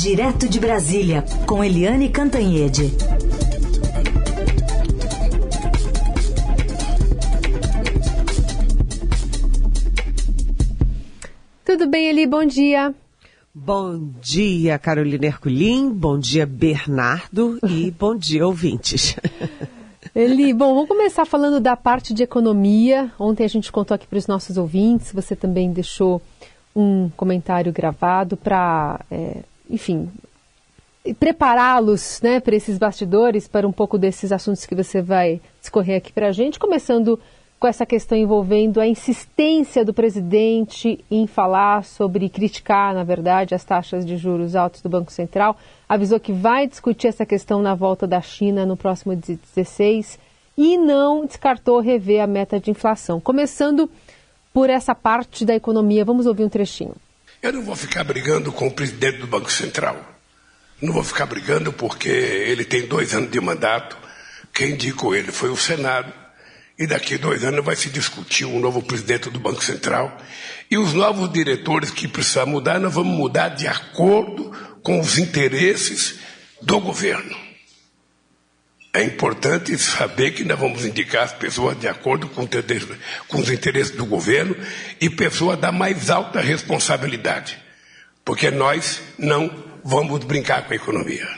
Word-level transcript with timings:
Direto 0.00 0.48
de 0.48 0.58
Brasília, 0.58 1.22
com 1.46 1.62
Eliane 1.62 2.08
Cantanhede. 2.08 2.90
Tudo 11.66 11.86
bem, 11.86 12.08
Eli? 12.08 12.26
Bom 12.26 12.46
dia. 12.46 12.94
Bom 13.54 14.10
dia, 14.22 14.78
Carolina 14.78 15.26
Herculin. 15.26 15.90
Bom 15.90 16.18
dia, 16.18 16.46
Bernardo. 16.46 17.58
E 17.62 17.90
bom 18.00 18.16
dia, 18.16 18.46
ouvintes. 18.46 19.14
Eli, 20.14 20.54
bom, 20.54 20.72
vamos 20.72 20.88
começar 20.88 21.26
falando 21.26 21.60
da 21.60 21.76
parte 21.76 22.14
de 22.14 22.22
economia. 22.22 23.12
Ontem 23.18 23.44
a 23.44 23.48
gente 23.48 23.70
contou 23.70 23.96
aqui 23.96 24.06
para 24.06 24.18
os 24.18 24.26
nossos 24.26 24.56
ouvintes, 24.56 25.12
você 25.12 25.36
também 25.36 25.70
deixou 25.70 26.22
um 26.74 27.10
comentário 27.16 27.72
gravado 27.72 28.36
para, 28.36 29.00
é, 29.10 29.42
enfim, 29.70 30.10
prepará-los 31.18 32.20
né, 32.22 32.40
para 32.40 32.54
esses 32.54 32.76
bastidores, 32.76 33.48
para 33.48 33.66
um 33.66 33.72
pouco 33.72 33.96
desses 33.96 34.32
assuntos 34.32 34.66
que 34.66 34.74
você 34.74 35.00
vai 35.00 35.40
discorrer 35.60 35.96
aqui 35.96 36.12
para 36.12 36.28
a 36.28 36.32
gente, 36.32 36.58
começando 36.58 37.18
com 37.58 37.66
essa 37.66 37.84
questão 37.84 38.16
envolvendo 38.16 38.80
a 38.80 38.86
insistência 38.86 39.84
do 39.84 39.92
presidente 39.92 41.04
em 41.10 41.26
falar 41.26 41.84
sobre 41.84 42.28
criticar, 42.30 42.94
na 42.94 43.04
verdade, 43.04 43.54
as 43.54 43.62
taxas 43.62 44.04
de 44.04 44.16
juros 44.16 44.56
altos 44.56 44.80
do 44.80 44.88
Banco 44.88 45.12
Central. 45.12 45.56
Avisou 45.86 46.18
que 46.18 46.32
vai 46.32 46.66
discutir 46.66 47.08
essa 47.08 47.26
questão 47.26 47.60
na 47.60 47.74
volta 47.74 48.06
da 48.06 48.22
China 48.22 48.64
no 48.64 48.78
próximo 48.78 49.14
16 49.14 50.18
e 50.56 50.78
não 50.78 51.26
descartou 51.26 51.80
rever 51.80 52.22
a 52.22 52.26
meta 52.26 52.58
de 52.58 52.70
inflação. 52.70 53.20
Começando 53.20 53.90
por 54.54 54.70
essa 54.70 54.94
parte 54.94 55.44
da 55.44 55.54
economia, 55.54 56.04
vamos 56.04 56.24
ouvir 56.24 56.44
um 56.44 56.48
trechinho. 56.48 56.94
Eu 57.42 57.54
não 57.54 57.62
vou 57.62 57.74
ficar 57.74 58.04
brigando 58.04 58.52
com 58.52 58.66
o 58.66 58.70
presidente 58.70 59.16
do 59.16 59.26
Banco 59.26 59.50
Central. 59.50 59.96
Não 60.80 60.92
vou 60.92 61.02
ficar 61.02 61.24
brigando 61.24 61.72
porque 61.72 62.10
ele 62.10 62.66
tem 62.66 62.86
dois 62.86 63.14
anos 63.14 63.30
de 63.30 63.40
mandato. 63.40 63.96
Quem 64.52 64.72
indicou 64.72 65.14
ele 65.14 65.32
foi 65.32 65.48
o 65.48 65.56
Senado 65.56 66.12
e 66.78 66.86
daqui 66.86 67.16
dois 67.16 67.42
anos 67.42 67.64
vai 67.64 67.76
se 67.76 67.88
discutir 67.88 68.44
um 68.44 68.60
novo 68.60 68.82
presidente 68.82 69.30
do 69.30 69.40
Banco 69.40 69.64
Central. 69.64 70.18
E 70.70 70.76
os 70.76 70.92
novos 70.92 71.32
diretores 71.32 71.90
que 71.90 72.06
precisam 72.06 72.46
mudar, 72.46 72.78
nós 72.78 72.92
vamos 72.92 73.16
mudar 73.16 73.48
de 73.48 73.66
acordo 73.66 74.50
com 74.82 75.00
os 75.00 75.16
interesses 75.16 76.16
do 76.60 76.78
governo. 76.78 77.49
É 78.92 79.04
importante 79.04 79.78
saber 79.78 80.32
que 80.32 80.42
nós 80.42 80.58
vamos 80.58 80.84
indicar 80.84 81.22
as 81.22 81.32
pessoas 81.32 81.78
de 81.78 81.86
acordo 81.86 82.28
com, 82.28 82.46
com 83.28 83.38
os 83.38 83.50
interesses 83.50 83.94
do 83.94 84.04
governo 84.04 84.56
e 85.00 85.08
pessoas 85.08 85.58
da 85.58 85.70
mais 85.70 86.10
alta 86.10 86.40
responsabilidade. 86.40 87.56
Porque 88.24 88.50
nós 88.50 89.00
não 89.16 89.50
vamos 89.84 90.24
brincar 90.24 90.66
com 90.66 90.72
a 90.72 90.76
economia. 90.76 91.28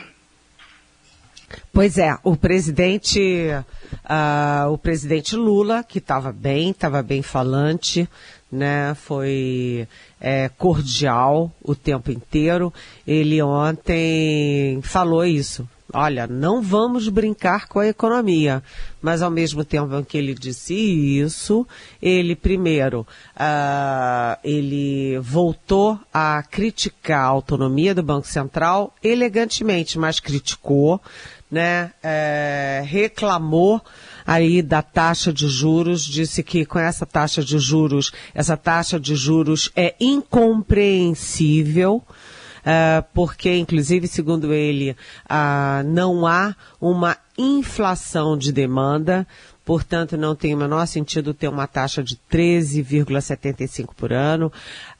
Pois 1.71 1.97
é, 1.97 2.15
o 2.23 2.35
presidente, 2.35 3.47
uh, 3.49 4.71
o 4.71 4.77
presidente 4.77 5.35
Lula, 5.35 5.83
que 5.83 5.99
estava 5.99 6.31
bem, 6.31 6.71
estava 6.71 7.01
bem 7.01 7.21
falante, 7.21 8.07
né, 8.51 8.95
foi 8.95 9.87
é, 10.21 10.49
cordial 10.49 11.51
o 11.61 11.75
tempo 11.75 12.11
inteiro. 12.11 12.71
Ele 13.07 13.41
ontem 13.41 14.79
falou 14.83 15.25
isso. 15.25 15.67
Olha, 15.91 16.27
não 16.27 16.61
vamos 16.61 17.09
brincar 17.09 17.67
com 17.67 17.79
a 17.79 17.87
economia. 17.87 18.63
Mas 19.01 19.21
ao 19.21 19.29
mesmo 19.29 19.65
tempo 19.65 20.03
que 20.05 20.17
ele 20.17 20.33
disse 20.33 20.73
isso, 20.73 21.67
ele 22.01 22.35
primeiro, 22.35 23.05
uh, 23.35 24.39
ele 24.43 25.19
voltou 25.19 25.99
a 26.13 26.41
criticar 26.43 27.25
a 27.25 27.27
autonomia 27.27 27.93
do 27.93 28.01
Banco 28.01 28.27
Central 28.27 28.95
elegantemente, 29.03 29.99
mas 29.99 30.19
criticou, 30.19 31.01
né, 31.51 31.91
é, 32.01 32.81
reclamou 32.83 33.79
aí 34.25 34.61
da 34.61 34.81
taxa 34.81 35.31
de 35.31 35.47
juros, 35.47 36.03
disse 36.03 36.41
que 36.41 36.65
com 36.65 36.79
essa 36.79 37.05
taxa 37.05 37.43
de 37.43 37.59
juros, 37.59 38.11
essa 38.33 38.57
taxa 38.57 38.99
de 38.99 39.15
juros 39.15 39.69
é 39.75 39.93
incompreensível, 39.99 42.01
uh, 42.65 43.05
porque, 43.13 43.55
inclusive, 43.55 44.07
segundo 44.07 44.53
ele, 44.53 44.91
uh, 44.91 45.83
não 45.85 46.25
há 46.25 46.55
uma 46.79 47.17
inflação 47.37 48.37
de 48.37 48.51
demanda, 48.51 49.27
portanto 49.65 50.17
não 50.17 50.35
tem 50.35 50.53
o 50.53 50.57
menor 50.57 50.85
sentido 50.85 51.33
ter 51.33 51.47
uma 51.47 51.67
taxa 51.67 52.03
de 52.03 52.19
13,75 52.31 53.89
por 53.95 54.11
ano. 54.11 54.51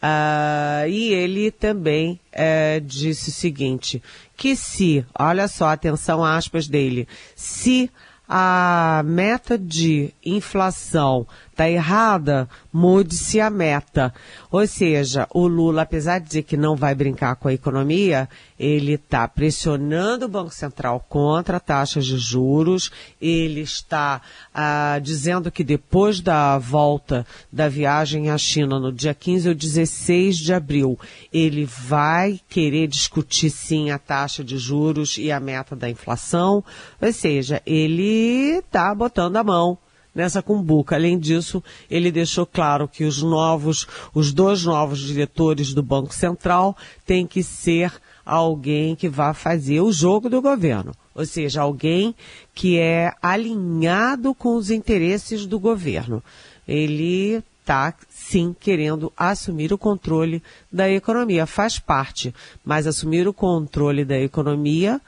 Uh, 0.02 0.88
e 0.90 1.14
ele 1.14 1.52
também 1.52 2.20
uh, 2.34 2.82
disse 2.82 3.30
o 3.30 3.34
seguinte, 3.34 4.02
que 4.36 4.56
se, 4.56 5.06
olha 5.18 5.48
só, 5.48 5.70
atenção 5.70 6.24
aspas 6.24 6.68
dele, 6.68 7.08
se 7.36 7.90
a 8.28 9.04
meta 9.06 9.58
de 9.58 10.14
inflação 10.26 11.28
está 11.54 11.70
errada, 11.70 12.50
mude-se 12.72 13.40
a 13.40 13.50
meta. 13.50 14.14
Ou 14.52 14.66
seja, 14.68 15.28
o 15.34 15.48
Lula, 15.48 15.84
apesar 15.84 16.20
de 16.20 16.28
dizer 16.28 16.44
que 16.44 16.58
não 16.58 16.76
vai 16.76 16.94
brincar 16.94 17.36
com 17.36 17.48
a 17.48 17.54
economia, 17.54 18.28
ele 18.60 18.94
está 18.94 19.28
pressionando 19.28 20.26
o 20.26 20.30
Banco 20.30 20.54
Central 20.54 21.06
contra 21.08 21.60
taxas 21.60 22.06
de 22.06 22.18
juros, 22.18 22.92
ele 23.22 23.62
está 23.62 24.22
ah, 24.54 25.00
dizendo 25.02 25.52
que 25.52 25.64
depois 25.64 26.20
da 26.20 26.58
volta 26.58 27.26
da 27.52 27.70
viagem 27.70 28.30
à 28.30 28.38
China, 28.38 28.80
no 28.80 28.92
dia 28.92 29.14
15 29.14 29.50
ou 29.50 29.56
16 29.56 30.38
de 30.38 30.54
abril, 30.54 31.00
ele 31.32 31.66
vai 31.66 32.40
querer 32.50 32.88
discutir 32.88 33.50
sim 33.50 33.92
a 33.92 34.00
taxa 34.00 34.44
de 34.44 34.58
juros 34.58 35.18
e 35.18 35.32
a 35.32 35.40
meta 35.40 35.76
da 35.76 35.90
inflação, 35.90 36.64
ou 37.02 37.14
seja, 37.14 37.62
ele 37.66 38.58
está 38.58 38.94
botando 38.96 39.38
a 39.38 39.44
mão 39.44 39.78
nessa 40.14 40.42
cumbuca. 40.42 40.96
Além 40.96 41.18
disso, 41.18 41.64
ele 41.90 42.12
deixou 42.12 42.46
claro 42.46 42.88
que 42.88 43.04
os 43.04 43.22
novos, 43.22 43.88
os 44.14 44.32
dois 44.32 44.64
novos 44.64 45.00
diretores 45.00 45.74
do 45.74 45.82
Banco 45.82 46.14
Central 46.14 46.78
têm 47.06 47.26
que 47.26 47.42
ser 47.42 47.94
alguém 48.26 48.96
que 48.96 49.10
vá 49.10 49.34
fazer 49.34 49.82
o 49.82 49.92
jogo 49.92 50.30
do 50.30 50.42
governo, 50.42 50.94
ou 51.14 51.26
seja, 51.26 51.62
alguém 51.62 52.16
que 52.54 52.78
é 52.80 53.14
alinhado 53.22 54.34
com 54.34 54.56
os 54.56 54.72
interesses 54.72 55.46
do 55.46 55.60
governo. 55.60 56.24
Ele 56.68 57.44
está 57.60 57.94
sim 58.10 58.56
querendo 58.58 59.12
assumir 59.16 59.74
o 59.74 59.78
controle 59.78 60.42
da 60.72 60.90
economia, 60.90 61.46
faz 61.46 61.80
parte, 61.80 62.34
mas 62.64 62.88
assumir 62.88 63.28
o 63.28 63.34
controle 63.34 64.06
da 64.06 64.20
economia 64.20 65.02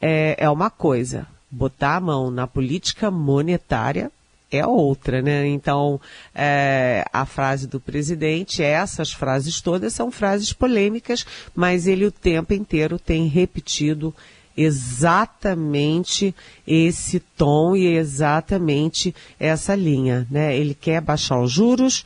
é, 0.00 0.36
é 0.38 0.50
uma 0.50 0.70
coisa, 0.70 1.26
botar 1.50 1.96
a 1.96 2.00
mão 2.00 2.30
na 2.30 2.46
política 2.46 3.10
monetária 3.10 4.10
é 4.50 4.66
outra, 4.66 5.20
né? 5.20 5.46
Então, 5.46 6.00
é, 6.34 7.04
a 7.12 7.26
frase 7.26 7.66
do 7.66 7.80
presidente, 7.80 8.62
essas 8.62 9.12
frases 9.12 9.60
todas 9.60 9.92
são 9.92 10.10
frases 10.10 10.52
polêmicas, 10.52 11.26
mas 11.54 11.86
ele 11.86 12.06
o 12.06 12.12
tempo 12.12 12.54
inteiro 12.54 12.98
tem 12.98 13.26
repetido 13.26 14.14
exatamente 14.56 16.34
esse 16.66 17.20
tom 17.20 17.76
e 17.76 17.86
exatamente 17.96 19.14
essa 19.38 19.74
linha, 19.74 20.26
né? 20.30 20.56
Ele 20.56 20.74
quer 20.74 21.00
baixar 21.00 21.40
os 21.40 21.52
juros, 21.52 22.04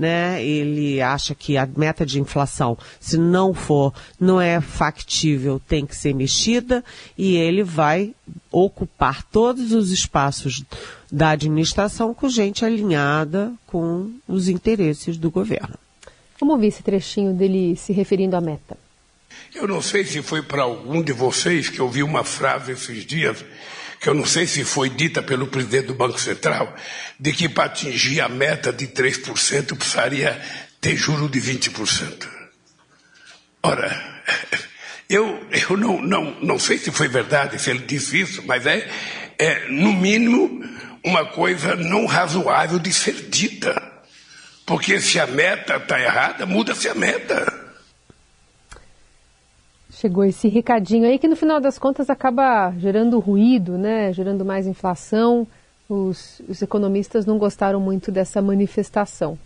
né? 0.00 0.42
Ele 0.42 0.98
acha 1.02 1.34
que 1.34 1.58
a 1.58 1.68
meta 1.76 2.06
de 2.06 2.18
inflação, 2.18 2.78
se 2.98 3.18
não 3.18 3.52
for, 3.52 3.92
não 4.18 4.40
é 4.40 4.58
factível, 4.58 5.60
tem 5.68 5.84
que 5.84 5.94
ser 5.94 6.14
mexida 6.14 6.82
e 7.18 7.36
ele 7.36 7.62
vai 7.62 8.14
ocupar 8.50 9.22
todos 9.24 9.72
os 9.72 9.90
espaços 9.90 10.64
da 11.12 11.30
administração 11.30 12.14
com 12.14 12.30
gente 12.30 12.64
alinhada 12.64 13.52
com 13.66 14.10
os 14.26 14.48
interesses 14.48 15.18
do 15.18 15.30
governo. 15.30 15.74
Vamos 16.40 16.54
ouvir 16.54 16.68
esse 16.68 16.82
trechinho 16.82 17.34
dele 17.34 17.76
se 17.76 17.92
referindo 17.92 18.36
à 18.36 18.40
meta. 18.40 18.78
Eu 19.54 19.68
não 19.68 19.82
sei 19.82 20.02
se 20.04 20.22
foi 20.22 20.40
para 20.40 20.62
algum 20.62 21.02
de 21.02 21.12
vocês 21.12 21.68
que 21.68 21.78
eu 21.78 21.90
vi 21.90 22.02
uma 22.02 22.24
frase 22.24 22.72
esses 22.72 23.04
dias, 23.04 23.44
que 24.00 24.08
eu 24.08 24.14
não 24.14 24.24
sei 24.24 24.46
se 24.46 24.64
foi 24.64 24.88
dita 24.88 25.22
pelo 25.22 25.46
presidente 25.46 25.88
do 25.88 25.94
Banco 25.94 26.18
Central, 26.18 26.74
de 27.18 27.32
que 27.34 27.50
para 27.50 27.64
atingir 27.64 28.22
a 28.22 28.30
meta 28.30 28.72
de 28.72 28.86
3% 28.86 29.76
precisaria 29.76 30.40
ter 30.80 30.96
juro 30.96 31.28
de 31.28 31.38
20%. 31.38 32.26
Ora, 33.62 34.22
eu, 35.06 35.46
eu 35.50 35.76
não, 35.76 36.00
não, 36.00 36.40
não 36.40 36.58
sei 36.58 36.78
se 36.78 36.90
foi 36.90 37.08
verdade, 37.08 37.60
se 37.60 37.68
ele 37.68 37.80
disse 37.80 38.20
isso, 38.20 38.42
mas 38.46 38.64
é, 38.64 38.88
é 39.38 39.68
no 39.68 39.92
mínimo, 39.92 40.64
uma 41.04 41.26
coisa 41.26 41.76
não 41.76 42.06
razoável 42.06 42.78
de 42.78 42.94
ser 42.94 43.28
dita. 43.28 43.90
Porque 44.64 44.98
se 44.98 45.20
a 45.20 45.26
meta 45.26 45.76
está 45.76 46.00
errada, 46.00 46.46
muda-se 46.46 46.88
a 46.88 46.94
meta. 46.94 47.59
Chegou 50.00 50.24
esse 50.24 50.48
recadinho 50.48 51.04
aí 51.06 51.18
que 51.18 51.28
no 51.28 51.36
final 51.36 51.60
das 51.60 51.78
contas 51.78 52.08
acaba 52.08 52.72
gerando 52.78 53.18
ruído, 53.18 53.76
né? 53.76 54.10
gerando 54.14 54.46
mais 54.46 54.66
inflação. 54.66 55.46
Os, 55.86 56.40
os 56.48 56.62
economistas 56.62 57.26
não 57.26 57.36
gostaram 57.36 57.78
muito 57.78 58.10
dessa 58.10 58.40
manifestação. 58.40 59.38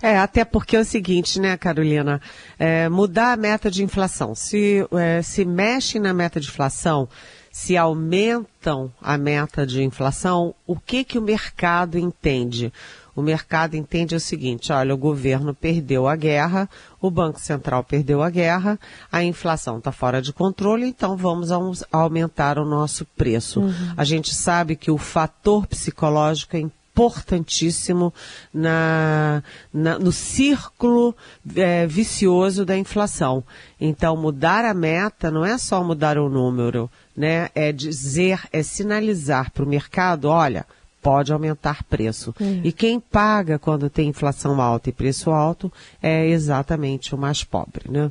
É, 0.00 0.16
até 0.16 0.44
porque 0.44 0.76
é 0.76 0.80
o 0.80 0.84
seguinte, 0.84 1.40
né, 1.40 1.56
Carolina? 1.56 2.20
É, 2.58 2.88
mudar 2.88 3.32
a 3.32 3.36
meta 3.36 3.68
de 3.68 3.82
inflação. 3.82 4.36
Se, 4.36 4.86
é, 4.92 5.20
se 5.20 5.44
mexe 5.44 5.98
na 5.98 6.14
meta 6.14 6.38
de 6.38 6.46
inflação, 6.46 7.08
se 7.50 7.76
aumentam 7.76 8.92
a 9.02 9.18
meta 9.18 9.66
de 9.66 9.82
inflação, 9.82 10.54
o 10.64 10.76
que 10.76 11.02
que 11.02 11.18
o 11.18 11.22
mercado 11.22 11.98
entende? 11.98 12.72
O 13.18 13.22
mercado 13.22 13.74
entende 13.74 14.14
o 14.14 14.20
seguinte, 14.20 14.72
olha, 14.72 14.94
o 14.94 14.96
governo 14.96 15.52
perdeu 15.52 16.06
a 16.06 16.14
guerra, 16.14 16.70
o 17.00 17.10
Banco 17.10 17.40
Central 17.40 17.82
perdeu 17.82 18.22
a 18.22 18.30
guerra, 18.30 18.78
a 19.10 19.24
inflação 19.24 19.78
está 19.78 19.90
fora 19.90 20.22
de 20.22 20.32
controle, 20.32 20.86
então 20.86 21.16
vamos 21.16 21.50
aumentar 21.90 22.60
o 22.60 22.64
nosso 22.64 23.04
preço. 23.16 23.62
Uhum. 23.62 23.92
A 23.96 24.04
gente 24.04 24.32
sabe 24.32 24.76
que 24.76 24.88
o 24.88 24.96
fator 24.96 25.66
psicológico 25.66 26.56
é 26.56 26.60
importantíssimo 26.60 28.14
na, 28.54 29.42
na 29.74 29.98
no 29.98 30.12
círculo 30.12 31.12
é, 31.56 31.88
vicioso 31.88 32.64
da 32.64 32.78
inflação. 32.78 33.42
Então, 33.80 34.16
mudar 34.16 34.64
a 34.64 34.72
meta 34.72 35.28
não 35.28 35.44
é 35.44 35.58
só 35.58 35.82
mudar 35.82 36.18
o 36.18 36.28
número, 36.28 36.88
né? 37.16 37.50
É 37.52 37.72
dizer, 37.72 38.42
é 38.52 38.62
sinalizar 38.62 39.50
para 39.50 39.64
o 39.64 39.68
mercado, 39.68 40.26
olha, 40.26 40.64
pode 41.02 41.32
aumentar 41.32 41.82
preço. 41.84 42.34
Uhum. 42.40 42.60
E 42.64 42.72
quem 42.72 43.00
paga 43.00 43.58
quando 43.58 43.88
tem 43.88 44.08
inflação 44.08 44.60
alta 44.60 44.90
e 44.90 44.92
preço 44.92 45.30
alto 45.30 45.72
é 46.02 46.28
exatamente 46.28 47.14
o 47.14 47.18
mais 47.18 47.44
pobre, 47.44 47.90
né? 47.90 48.10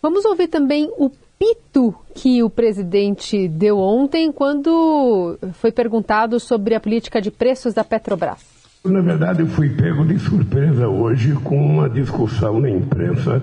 Vamos 0.00 0.24
ouvir 0.24 0.48
também 0.48 0.90
o 0.96 1.10
pito 1.38 1.94
que 2.14 2.42
o 2.42 2.48
presidente 2.48 3.48
deu 3.48 3.78
ontem 3.78 4.32
quando 4.32 5.38
foi 5.54 5.70
perguntado 5.72 6.38
sobre 6.40 6.74
a 6.74 6.80
política 6.80 7.20
de 7.20 7.30
preços 7.30 7.74
da 7.74 7.84
Petrobras. 7.84 8.56
Na 8.84 9.00
verdade, 9.00 9.40
eu 9.40 9.48
fui 9.48 9.68
pego 9.68 10.04
de 10.04 10.18
surpresa 10.18 10.86
hoje 10.88 11.34
com 11.42 11.56
uma 11.58 11.90
discussão 11.90 12.60
na 12.60 12.70
imprensa 12.70 13.42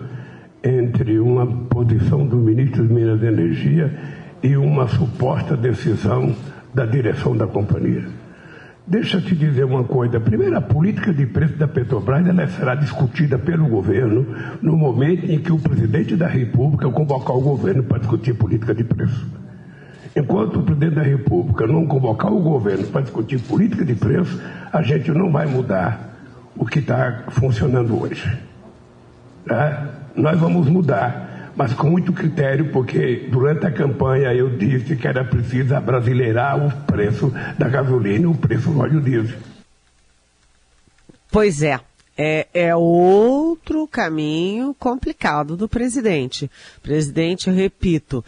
entre 0.63 1.19
uma 1.19 1.45
posição 1.45 2.25
do 2.25 2.37
ministro 2.37 2.87
de 2.87 2.93
Minas 2.93 3.21
e 3.21 3.25
Energia 3.25 3.93
e 4.41 4.55
uma 4.55 4.87
suposta 4.87 5.57
decisão 5.57 6.33
da 6.73 6.85
direção 6.85 7.35
da 7.35 7.47
companhia. 7.47 8.05
Deixa 8.85 9.17
eu 9.17 9.21
te 9.21 9.33
dizer 9.33 9.63
uma 9.63 9.85
coisa. 9.85 10.19
Primeiro, 10.19 10.57
a 10.57 10.61
política 10.61 11.13
de 11.13 11.25
preço 11.25 11.55
da 11.55 11.67
Petrobras 11.67 12.27
ela 12.27 12.47
será 12.47 12.75
discutida 12.75 13.39
pelo 13.39 13.67
governo 13.67 14.25
no 14.61 14.75
momento 14.75 15.25
em 15.25 15.39
que 15.39 15.53
o 15.53 15.59
presidente 15.59 16.17
da 16.17 16.27
República 16.27 16.89
convocar 16.89 17.35
o 17.35 17.41
governo 17.41 17.83
para 17.83 17.99
discutir 17.99 18.33
política 18.33 18.73
de 18.73 18.83
preço. 18.83 19.25
Enquanto 20.15 20.59
o 20.59 20.63
presidente 20.63 20.95
da 20.95 21.01
República 21.01 21.65
não 21.65 21.87
convocar 21.87 22.31
o 22.31 22.41
governo 22.41 22.85
para 22.87 23.01
discutir 23.01 23.39
política 23.39 23.85
de 23.85 23.95
preço, 23.95 24.39
a 24.71 24.81
gente 24.81 25.09
não 25.11 25.31
vai 25.31 25.47
mudar 25.47 26.13
o 26.55 26.65
que 26.65 26.79
está 26.79 27.23
funcionando 27.29 27.99
hoje. 27.99 28.37
Tá? 29.45 29.87
Nós 30.15 30.37
vamos 30.37 30.67
mudar 30.67 31.32
mas 31.55 31.73
com 31.73 31.89
muito 31.89 32.11
critério, 32.11 32.71
porque 32.71 33.27
durante 33.31 33.65
a 33.65 33.71
campanha 33.71 34.33
eu 34.33 34.49
disse 34.49 34.95
que 34.95 35.07
era 35.07 35.23
preciso 35.23 35.75
abrasileirar 35.75 36.65
o 36.65 36.71
preço 36.85 37.31
da 37.57 37.69
gasolina 37.69 38.23
e 38.23 38.27
o 38.27 38.35
preço 38.35 38.69
do 38.71 38.79
óleo 38.79 39.01
diesel. 39.01 39.37
Pois 41.31 41.63
é. 41.63 41.79
É, 42.15 42.47
é, 42.53 42.75
outro 42.75 43.87
caminho 43.87 44.75
complicado 44.77 45.57
do 45.57 45.67
presidente. 45.67 46.45
O 46.77 46.81
presidente, 46.81 47.49
repito, 47.49 48.23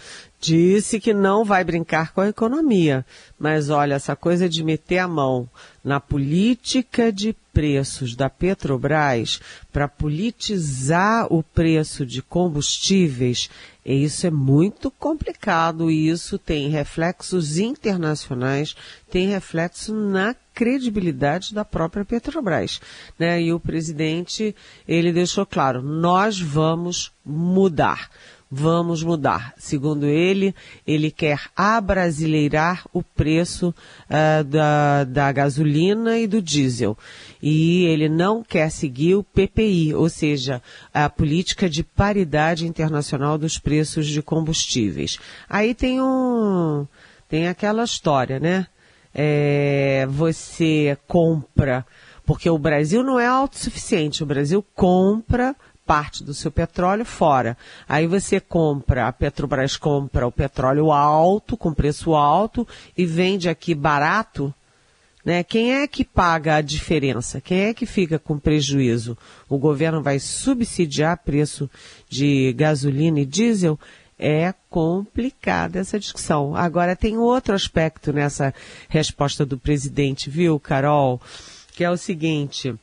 disse 0.45 0.99
que 0.99 1.13
não 1.13 1.43
vai 1.43 1.63
brincar 1.63 2.13
com 2.13 2.21
a 2.21 2.29
economia. 2.29 3.05
Mas 3.39 3.69
olha, 3.69 3.95
essa 3.95 4.15
coisa 4.15 4.47
de 4.47 4.63
meter 4.63 4.99
a 4.99 5.07
mão 5.07 5.49
na 5.83 5.99
política 5.99 7.11
de 7.11 7.35
preços 7.51 8.15
da 8.15 8.29
Petrobras 8.29 9.39
para 9.71 9.87
politizar 9.87 11.27
o 11.31 11.41
preço 11.41 12.05
de 12.05 12.21
combustíveis, 12.21 13.49
isso 13.85 14.27
é 14.27 14.31
muito 14.31 14.91
complicado 14.91 15.89
e 15.89 16.09
isso 16.09 16.37
tem 16.37 16.69
reflexos 16.69 17.57
internacionais, 17.57 18.75
tem 19.09 19.27
reflexo 19.27 19.93
na 19.93 20.35
credibilidade 20.53 21.53
da 21.53 21.63
própria 21.63 22.03
Petrobras, 22.03 22.81
né? 23.17 23.41
E 23.41 23.53
o 23.53 23.59
presidente, 23.59 24.55
ele 24.87 25.13
deixou 25.13 25.45
claro, 25.45 25.81
nós 25.81 26.39
vamos 26.39 27.11
mudar 27.25 28.09
vamos 28.49 29.03
mudar. 29.03 29.53
Segundo 29.57 30.05
ele, 30.05 30.53
ele 30.85 31.11
quer 31.11 31.39
abrasileirar 31.55 32.85
o 32.93 33.01
preço 33.01 33.69
uh, 33.69 34.43
da, 34.43 35.03
da 35.03 35.31
gasolina 35.31 36.17
e 36.17 36.27
do 36.27 36.41
diesel. 36.41 36.97
E 37.41 37.85
ele 37.85 38.07
não 38.07 38.43
quer 38.43 38.69
seguir 38.69 39.15
o 39.15 39.23
PPI, 39.23 39.93
ou 39.93 40.09
seja, 40.09 40.61
a 40.93 41.09
política 41.09 41.69
de 41.69 41.83
paridade 41.83 42.67
internacional 42.67 43.37
dos 43.37 43.57
preços 43.57 44.07
de 44.07 44.21
combustíveis. 44.21 45.19
Aí 45.49 45.73
tem 45.73 46.01
um, 46.01 46.87
tem 47.27 47.47
aquela 47.47 47.83
história, 47.83 48.39
né? 48.39 48.67
É, 49.13 50.05
você 50.09 50.97
compra, 51.07 51.85
porque 52.25 52.49
o 52.49 52.57
Brasil 52.57 53.01
não 53.01 53.17
é 53.17 53.25
autossuficiente, 53.25 54.23
o 54.23 54.25
Brasil 54.25 54.65
compra 54.75 55.55
parte 55.85 56.23
do 56.23 56.33
seu 56.33 56.51
petróleo 56.51 57.05
fora. 57.05 57.57
Aí 57.87 58.07
você 58.07 58.39
compra, 58.39 59.07
a 59.07 59.13
Petrobras 59.13 59.77
compra 59.77 60.27
o 60.27 60.31
petróleo 60.31 60.91
alto, 60.91 61.55
com 61.55 61.73
preço 61.73 62.15
alto, 62.15 62.67
e 62.97 63.05
vende 63.05 63.47
aqui 63.47 63.75
barato. 63.75 64.53
Né? 65.23 65.43
Quem 65.43 65.73
é 65.73 65.87
que 65.87 66.03
paga 66.03 66.55
a 66.55 66.61
diferença? 66.61 67.41
Quem 67.41 67.61
é 67.61 67.73
que 67.73 67.85
fica 67.85 68.19
com 68.19 68.37
prejuízo? 68.37 69.17
O 69.49 69.57
governo 69.57 70.01
vai 70.01 70.19
subsidiar 70.19 71.17
preço 71.23 71.69
de 72.07 72.53
gasolina 72.53 73.19
e 73.19 73.25
diesel? 73.25 73.79
É 74.17 74.53
complicada 74.69 75.79
essa 75.79 75.99
discussão. 75.99 76.55
Agora 76.55 76.95
tem 76.95 77.17
outro 77.17 77.53
aspecto 77.53 78.13
nessa 78.13 78.53
resposta 78.87 79.45
do 79.45 79.57
presidente, 79.57 80.29
viu, 80.29 80.59
Carol? 80.59 81.19
Que 81.73 81.83
é 81.83 81.89
o 81.89 81.97
seguinte 81.97 82.73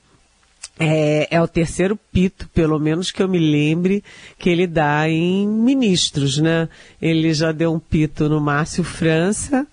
é, 0.79 1.29
é, 1.31 1.41
o 1.41 1.47
terceiro 1.47 1.99
pito, 2.11 2.49
pelo 2.49 2.79
menos 2.79 3.11
que 3.11 3.23
eu 3.23 3.29
me 3.29 3.39
lembre, 3.39 4.03
que 4.39 4.49
ele 4.49 4.67
dá 4.67 5.09
em 5.09 5.47
ministros, 5.47 6.39
né? 6.39 6.69
Ele 7.01 7.33
já 7.35 7.53
deu 7.53 7.73
um 7.73 7.79
pito 7.79 8.29
no 8.29 8.41
Márcio 8.41 8.83
França, 8.83 9.67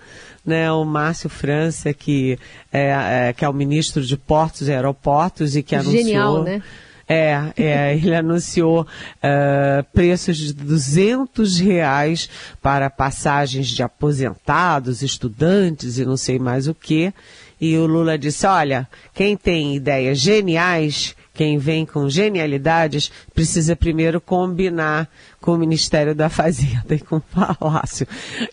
né? 0.45 0.71
O 0.71 0.83
Márcio 0.83 1.29
França, 1.29 1.93
que 1.93 2.37
é, 2.71 3.27
é 3.29 3.33
que 3.33 3.45
é 3.45 3.49
o 3.49 3.53
ministro 3.53 4.05
de 4.05 4.17
Portos 4.17 4.67
e 4.67 4.73
Aeroportos 4.73 5.55
e 5.55 5.63
que 5.63 5.79
Genial, 5.79 6.35
anunciou... 6.35 6.43
né? 6.43 6.63
É, 7.07 7.41
é, 7.57 7.95
ele 7.97 8.13
anunciou 8.13 8.81
uh, 8.81 9.83
preços 9.91 10.37
de 10.37 10.53
200 10.53 11.59
reais 11.59 12.29
para 12.61 12.87
passagens 12.87 13.67
de 13.67 13.81
aposentados, 13.81 15.01
estudantes 15.01 15.97
e 15.97 16.05
não 16.05 16.17
sei 16.17 16.37
mais 16.37 16.67
o 16.67 16.75
que. 16.75 17.11
E 17.59 17.77
o 17.77 17.85
Lula 17.85 18.17
disse: 18.17 18.45
olha, 18.45 18.87
quem 19.13 19.35
tem 19.35 19.75
ideias 19.75 20.19
geniais, 20.19 21.15
quem 21.33 21.57
vem 21.57 21.85
com 21.85 22.09
genialidades, 22.09 23.11
precisa 23.33 23.75
primeiro 23.75 24.19
combinar 24.19 25.09
com 25.39 25.53
o 25.53 25.57
Ministério 25.57 26.13
da 26.13 26.29
Fazenda 26.29 26.95
e 26.95 26.99
com 26.99 27.17
o 27.17 27.21
Palácio. 27.21 28.05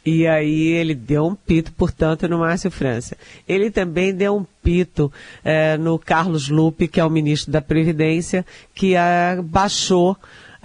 E 0.04 0.26
aí 0.26 0.68
ele 0.68 0.94
deu 0.94 1.26
um 1.26 1.34
pito, 1.34 1.72
portanto, 1.72 2.28
no 2.28 2.38
Márcio 2.38 2.70
França. 2.70 3.16
Ele 3.48 3.70
também 3.70 4.14
deu 4.14 4.36
um 4.36 4.46
pito 4.62 5.12
eh, 5.44 5.76
no 5.76 5.98
Carlos 5.98 6.48
Lupe, 6.48 6.86
que 6.86 7.00
é 7.00 7.04
o 7.04 7.10
ministro 7.10 7.50
da 7.50 7.60
Previdência, 7.60 8.46
que 8.72 8.94
ah, 8.94 9.40
baixou 9.42 10.16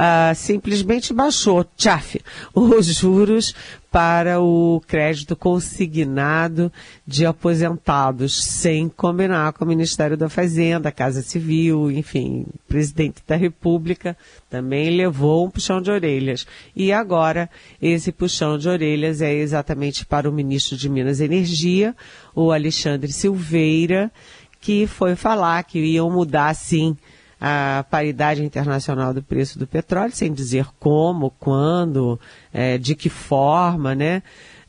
ah, 0.04 0.34
simplesmente 0.34 1.14
baixou, 1.14 1.64
tchaf, 1.78 2.20
os 2.56 2.88
juros 2.88 3.54
para 3.92 4.42
o 4.42 4.82
crédito 4.88 5.36
consignado 5.36 6.72
de 7.06 7.24
aposentados, 7.24 8.44
sem 8.44 8.90
combinar 8.90 9.54
com 9.54 9.64
o 9.64 9.68
Ministério 9.68 10.18
da 10.18 10.28
Fazenda, 10.28 10.92
Casa 10.92 11.22
Civil, 11.22 11.92
enfim, 11.92 12.48
presidente 12.68 13.22
da 13.28 13.36
República 13.36 14.18
também 14.50 14.90
levou 14.90 15.46
um 15.46 15.52
puxão 15.52 15.80
de 15.80 15.92
orelhas. 15.92 16.48
E 16.76 16.92
agora, 16.92 17.48
esse 17.80 18.12
puxão 18.12 18.58
de 18.58 18.68
orelhas 18.68 19.22
é 19.22 19.32
exatamente 19.32 20.04
para 20.04 20.28
o 20.28 20.34
ministro 20.34 20.76
de 20.76 20.90
Minas 20.90 21.20
e 21.20 21.26
Energia, 21.26 21.96
o 22.34 22.52
Alexandre 22.52 23.12
Silveira, 23.12 24.12
que 24.60 24.88
foi 24.88 25.16
falar 25.16 25.64
que 25.64 25.78
iam 25.78 26.10
mudar, 26.10 26.56
sim, 26.56 26.98
a 27.44 27.84
paridade 27.90 28.44
internacional 28.44 29.16
do 29.16 29.24
preço 29.24 29.58
do 29.58 29.66
petróleo, 29.66 30.14
sem 30.14 30.32
dizer 30.32 30.68
como, 30.80 31.32
quando, 31.32 32.20
é, 32.54 32.78
de 32.78 32.94
que 32.94 33.10
forma, 33.10 33.96
né? 33.96 34.22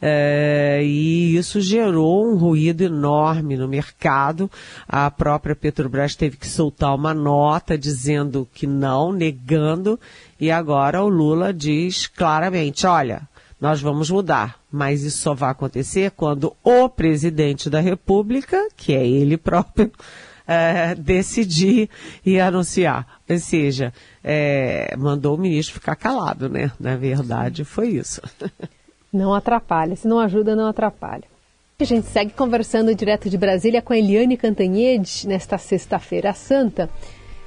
É, 0.05 0.81
e 0.83 1.37
isso 1.37 1.61
gerou 1.61 2.27
um 2.27 2.37
ruído 2.37 2.83
enorme 2.83 3.57
no 3.57 3.69
mercado. 3.69 4.51
A 4.89 5.09
própria 5.11 5.55
Petrobras 5.55 6.17
teve 6.17 6.37
que 6.39 6.49
soltar 6.49 6.95
uma 6.95 7.15
nota 7.15 7.79
dizendo 7.79 8.49
que 8.53 8.67
não, 8.67 9.13
negando, 9.13 10.01
e 10.41 10.51
agora 10.51 11.05
o 11.05 11.09
Lula 11.09 11.53
diz 11.53 12.09
claramente: 12.09 12.85
olha, 12.85 13.29
nós 13.61 13.81
vamos 13.81 14.11
mudar, 14.11 14.57
mas 14.73 15.05
isso 15.05 15.19
só 15.19 15.35
vai 15.35 15.51
acontecer 15.51 16.11
quando 16.13 16.57
o 16.65 16.89
presidente 16.89 17.71
da 17.71 17.79
República, 17.79 18.67
que 18.77 18.93
é 18.93 19.07
ele 19.07 19.37
próprio, 19.37 19.93
é, 20.47 20.95
decidir 20.95 21.89
e 22.25 22.41
anunciar. 22.41 23.21
Ou 23.29 23.39
seja, 23.39 23.93
é, 24.23 24.95
mandou 24.97 25.37
o 25.37 25.41
ministro 25.41 25.75
ficar 25.75 25.97
calado, 25.97 26.49
né? 26.49 26.73
Na 26.79 26.97
verdade, 26.97 27.65
foi 27.65 27.89
isso. 27.89 28.21
Não 29.13 29.35
atrapalha. 29.35 29.95
Se 29.95 30.09
não 30.09 30.19
ajuda, 30.19 30.57
não 30.57 30.67
atrapalha. 30.67 31.25
A 31.79 31.85
gente 31.85 32.07
segue 32.07 32.33
conversando 32.33 32.95
direto 32.95 33.29
de 33.29 33.37
Brasília 33.37 33.83
com 33.83 33.93
a 33.93 33.99
Eliane 33.99 34.39
Cantanhede 34.39 35.29
nesta 35.29 35.59
sexta-feira 35.59 36.33
santa. 36.33 36.89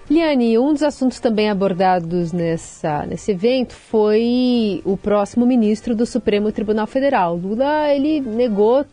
Liane, 0.10 0.60
um 0.60 0.74
dos 0.74 0.84
assuntos 0.84 1.20
também 1.20 1.50
abordados 1.50 2.32
nessa, 2.32 3.08
nesse 3.08 3.32
evento 3.32 3.74
foi 3.74 4.80
o 4.86 4.96
próximo 4.96 5.46
ministro 5.46 5.96
do 5.96 6.06
Supremo 6.06 6.52
Tribunal 6.52 6.86
Federal. 6.86 7.36
Lula, 7.36 7.90
ele 7.92 8.20
negou 8.22 8.86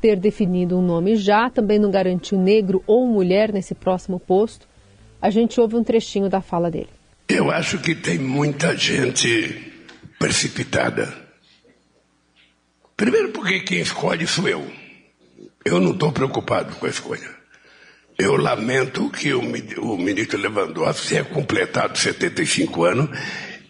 ter 0.00 0.16
definido 0.16 0.78
um 0.78 0.82
nome 0.82 1.16
já, 1.16 1.50
também 1.50 1.78
não 1.78 1.90
garantiu 1.90 2.38
negro 2.38 2.82
ou 2.86 3.06
mulher 3.06 3.52
nesse 3.52 3.74
próximo 3.74 4.18
posto. 4.18 4.66
A 5.20 5.30
gente 5.30 5.60
ouve 5.60 5.76
um 5.76 5.84
trechinho 5.84 6.28
da 6.28 6.40
fala 6.40 6.70
dele. 6.70 6.90
Eu 7.28 7.50
acho 7.50 7.78
que 7.78 7.94
tem 7.94 8.18
muita 8.18 8.76
gente 8.76 9.72
precipitada. 10.18 11.12
Primeiro 12.96 13.30
porque 13.30 13.60
quem 13.60 13.80
escolhe 13.80 14.26
sou 14.26 14.48
eu. 14.48 14.66
Eu 15.64 15.80
não 15.80 15.92
estou 15.92 16.10
preocupado 16.10 16.74
com 16.76 16.86
a 16.86 16.88
escolha. 16.88 17.28
Eu 18.18 18.36
lamento 18.36 19.10
que 19.10 19.32
o, 19.32 19.40
o 19.40 19.96
ministro 19.96 20.38
Lewandowski 20.38 21.08
tenha 21.08 21.24
completado 21.24 21.96
75 21.96 22.84
anos 22.84 23.10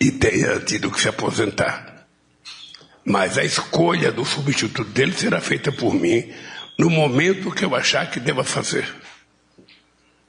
e 0.00 0.11
tenha 0.11 0.61
tido 0.61 0.90
que 0.90 1.00
se 1.00 1.08
aposentar. 1.08 1.98
Mas 3.05 3.38
a 3.38 3.45
escolha 3.45 4.12
do 4.12 4.25
substituto 4.25 4.85
dele 4.85 5.12
será 5.12 5.40
feita 5.40 5.73
por 5.73 5.95
mim 5.95 6.31
no 6.78 6.88
momento 6.88 7.50
que 7.50 7.64
eu 7.64 7.75
achar 7.75 8.11
que 8.11 8.21
deva 8.21 8.45
fazer. 8.45 8.87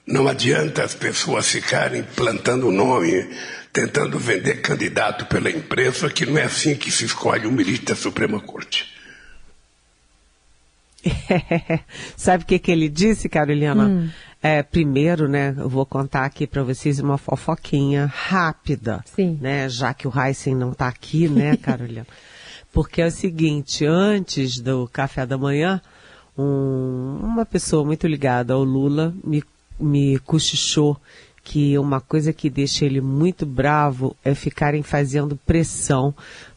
Não 0.06 0.28
adianta 0.28 0.84
as 0.84 0.96
pessoas 0.96 1.48
ficarem 1.48 2.02
plantando 2.02 2.68
o 2.68 2.72
nome, 2.72 3.30
tentando 3.72 4.18
vender 4.18 4.62
candidato 4.62 5.28
pela 5.28 5.52
imprensa, 5.52 6.10
que 6.10 6.26
não 6.26 6.38
é 6.38 6.44
assim 6.44 6.76
que 6.76 6.90
se 6.90 7.06
escolhe 7.06 7.46
o 7.46 7.52
ministro 7.52 7.86
da 7.86 7.96
Suprema 7.96 8.40
Corte. 8.40 8.92
Sabe 12.18 12.44
o 12.44 12.48
que, 12.48 12.58
que 12.58 12.72
ele 12.72 12.90
disse, 12.90 13.30
Carolina? 13.30 13.86
Hum. 13.86 14.10
É, 14.42 14.64
primeiro, 14.64 15.28
né, 15.28 15.54
eu 15.58 15.70
vou 15.70 15.86
contar 15.86 16.26
aqui 16.26 16.48
para 16.48 16.64
vocês 16.64 17.00
uma 17.00 17.18
fofoquinha 17.18 18.06
rápida, 18.06 19.04
Sim. 19.06 19.38
né, 19.42 19.68
já 19.68 19.94
que 19.94 20.08
o 20.08 20.14
Heisen 20.16 20.56
não 20.56 20.72
está 20.72 20.88
aqui, 20.88 21.28
né, 21.28 21.58
Carolina? 21.62 22.08
Porque 22.72 23.02
é 23.02 23.08
o 23.08 23.12
seguinte, 23.12 23.86
antes 23.86 24.60
do 24.60 24.88
café 24.92 25.26
da 25.26 25.38
manhã, 25.38 25.82
um, 26.38 27.20
uma 27.22 27.46
pessoa 27.46 27.84
muito 27.84 28.08
ligada 28.08 28.54
ao 28.54 28.64
Lula 28.64 29.14
me, 29.24 29.44
me 29.80 30.20
cochichou 30.20 30.98
que 31.44 31.78
uma 31.78 32.00
coisa 32.00 32.32
que 32.32 32.50
deixa 32.50 32.86
ele 32.86 33.02
muito 33.02 33.46
bravo 33.46 34.16
é 34.24 34.36
ficarem 34.36 34.84
fazendo 34.84 35.36
pressão 35.36 36.14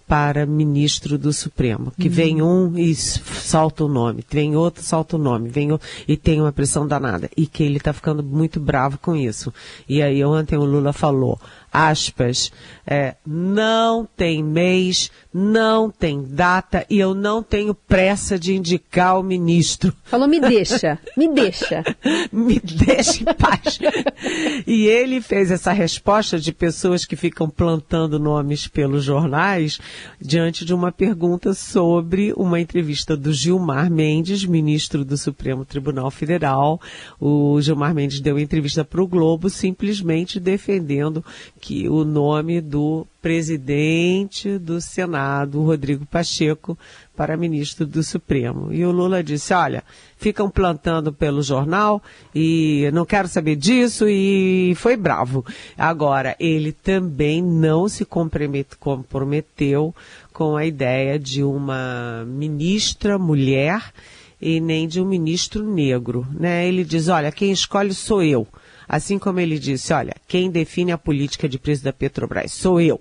para 0.07 0.45
ministro 0.45 1.17
do 1.17 1.33
Supremo, 1.33 1.91
que 1.99 2.09
uhum. 2.09 2.15
vem 2.15 2.43
um 2.43 2.79
e 2.79 2.95
solta 2.95 3.83
o 3.85 3.89
nome, 3.89 4.23
vem 4.29 4.55
outro, 4.55 4.83
solta 4.83 5.17
o 5.17 5.19
nome, 5.19 5.49
vem 5.49 5.73
outro, 5.73 5.89
e 6.07 6.19
tem 6.19 6.39
uma 6.39 6.53
pressão 6.53 6.87
danada, 6.87 7.31
e 7.35 7.47
que 7.47 7.63
ele 7.63 7.79
está 7.79 7.95
ficando 7.95 8.23
muito 8.23 8.61
bravo 8.61 8.99
com 8.99 9.17
isso. 9.17 9.51
E 9.89 10.03
aí 10.03 10.23
ontem 10.23 10.59
o 10.59 10.65
Lula 10.67 10.93
falou, 10.93 11.41
aspas, 11.73 12.53
é, 12.87 13.15
não 13.27 14.07
tem 14.17 14.43
mês, 14.43 15.11
não 15.33 15.89
tem 15.89 16.23
data 16.23 16.85
e 16.91 16.99
eu 16.99 17.15
não 17.15 17.43
tenho 17.43 17.75
pressa 17.75 18.39
de 18.39 18.55
indicar 18.55 19.19
o 19.19 19.23
ministro. 19.23 19.95
Falou, 20.05 20.29
me 20.29 20.39
deixa, 20.39 20.99
me 21.17 21.33
deixa. 21.33 21.83
me 22.31 22.61
deixa 22.61 23.23
em 23.23 23.35
paz. 23.35 23.79
e 24.67 24.87
ele 24.87 25.21
fez 25.21 25.51
essa 25.51 25.73
resposta 25.73 26.39
de 26.39 26.53
pessoas 26.53 27.07
que 27.07 27.17
ficam 27.17 27.49
plantando 27.49 28.19
nomes 28.19 28.67
pelos 28.69 29.05
jornais 29.05 29.81
diante 30.21 30.65
de 30.65 30.75
uma 30.75 30.93
pergunta 30.93 31.55
sobre 31.55 32.33
uma 32.37 32.61
entrevista 32.61 33.17
do 33.17 33.33
Gilmar 33.33 33.91
Mendes, 33.91 34.45
ministro 34.45 35.05
do 35.05 35.17
Supremo 35.17 35.65
Tribunal 35.65 36.11
Federal. 36.11 36.81
O 37.19 37.61
Gilmar 37.61 37.95
Mendes 37.95 38.21
deu 38.21 38.39
entrevista 38.39 38.85
para 38.85 39.03
o 39.03 39.07
Globo 39.07 39.49
simplesmente 39.49 40.39
defendendo 40.39 41.25
que 41.63 41.89
o 41.89 42.05
nome 42.05 42.61
do 42.61 43.07
presidente 43.23 44.59
do 44.59 44.81
Senado, 44.81 45.63
Rodrigo 45.63 46.05
Pacheco, 46.05 46.77
para 47.17 47.37
ministro 47.37 47.87
do 47.87 48.03
Supremo. 48.03 48.73
E 48.73 48.85
o 48.85 48.91
Lula 48.91 49.23
disse: 49.23 49.55
olha, 49.55 49.85
ficam 50.17 50.51
plantando 50.51 51.13
pelo 51.13 51.41
jornal 51.41 52.03
e 52.35 52.91
não 52.93 53.07
quero 53.07 53.29
saber 53.29 53.55
disso 53.55 54.09
e 54.09 54.75
foi 54.75 54.97
bravo. 54.97 55.47
Agora, 55.79 56.35
ele 56.41 56.73
também 56.73 57.41
não 57.41 57.89
se 57.89 58.05
comprometeu 58.05 59.95
com 60.33 60.57
a 60.57 60.67
ideia 60.67 61.17
de 61.17 61.45
uma 61.45 62.25
ministra 62.27 63.21
mulher 63.21 63.93
e 64.41 64.61
nem 64.61 64.89
de 64.89 65.01
um 65.01 65.05
ministro 65.05 65.65
negro. 65.65 66.27
Né? 66.33 66.67
Ele 66.67 66.83
diz: 66.83 67.07
olha, 67.07 67.31
quem 67.31 67.53
escolhe 67.53 67.95
sou 67.95 68.21
eu. 68.21 68.49
Assim 68.93 69.19
como 69.19 69.41
ele 69.41 69.59
disse, 69.59 69.91
olha, 69.95 70.15
quem 70.29 70.51
define 70.51 70.93
a 70.93 70.99
política 70.99 71.49
de 71.49 71.59
preço 71.59 71.83
da 71.83 71.95
Petrobras 71.95 72.53
sou 72.53 72.79
eu. 72.79 73.01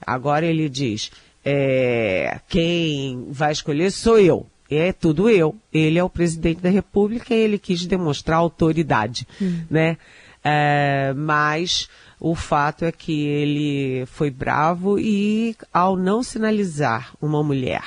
Agora 0.00 0.46
ele 0.46 0.66
diz, 0.66 1.10
é, 1.44 2.40
quem 2.48 3.26
vai 3.28 3.52
escolher 3.52 3.92
sou 3.92 4.18
eu. 4.18 4.46
É 4.70 4.94
tudo 4.94 5.28
eu. 5.28 5.54
Ele 5.70 5.98
é 5.98 6.02
o 6.02 6.08
presidente 6.08 6.62
da 6.62 6.70
República 6.70 7.34
e 7.34 7.38
ele 7.38 7.58
quis 7.58 7.84
demonstrar 7.84 8.38
autoridade, 8.38 9.28
hum. 9.38 9.60
né? 9.68 9.98
É, 10.42 11.12
mas 11.14 11.86
o 12.18 12.34
fato 12.34 12.86
é 12.86 12.90
que 12.90 13.26
ele 13.26 14.06
foi 14.06 14.30
bravo 14.30 14.98
e 14.98 15.54
ao 15.70 15.98
não 15.98 16.22
sinalizar 16.22 17.12
uma 17.20 17.42
mulher, 17.42 17.82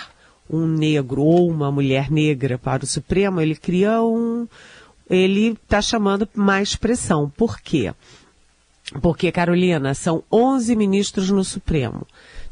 um 0.48 0.68
negro 0.68 1.24
ou 1.24 1.50
uma 1.50 1.72
mulher 1.72 2.12
negra 2.12 2.60
para 2.60 2.84
o 2.84 2.88
Supremo, 2.88 3.41
ele 3.41 3.56
cria 3.56 4.03
um, 4.03 4.48
ele 5.10 5.58
está 5.63 5.82
chamando 5.82 6.28
mais 6.36 6.75
pressão. 6.75 7.30
Por 7.36 7.60
quê? 7.60 7.94
Porque, 9.01 9.32
Carolina, 9.32 9.94
são 9.94 10.24
11 10.32 10.75
ministros 10.75 11.30
no 11.30 11.44
Supremo. 11.44 12.06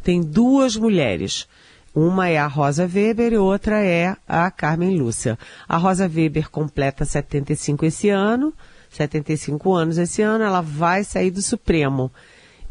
Tem 0.03 0.21
duas 0.21 0.75
mulheres. 0.75 1.47
Uma 1.93 2.29
é 2.29 2.37
a 2.37 2.45
Rosa 2.47 2.83
Weber 2.83 3.33
e 3.33 3.37
outra 3.37 3.83
é 3.83 4.15
a 4.27 4.51
Carmen 4.51 4.97
Lúcia. 4.97 5.37
A 5.67 5.77
Rosa 5.77 6.03
Weber 6.07 6.49
completa 6.49 7.05
75 7.05 7.85
esse 7.85 8.09
ano, 8.09 8.53
75 8.89 9.73
anos 9.73 9.97
esse 9.97 10.21
ano, 10.21 10.43
ela 10.43 10.61
vai 10.61 11.03
sair 11.03 11.31
do 11.31 11.41
Supremo. 11.41 12.11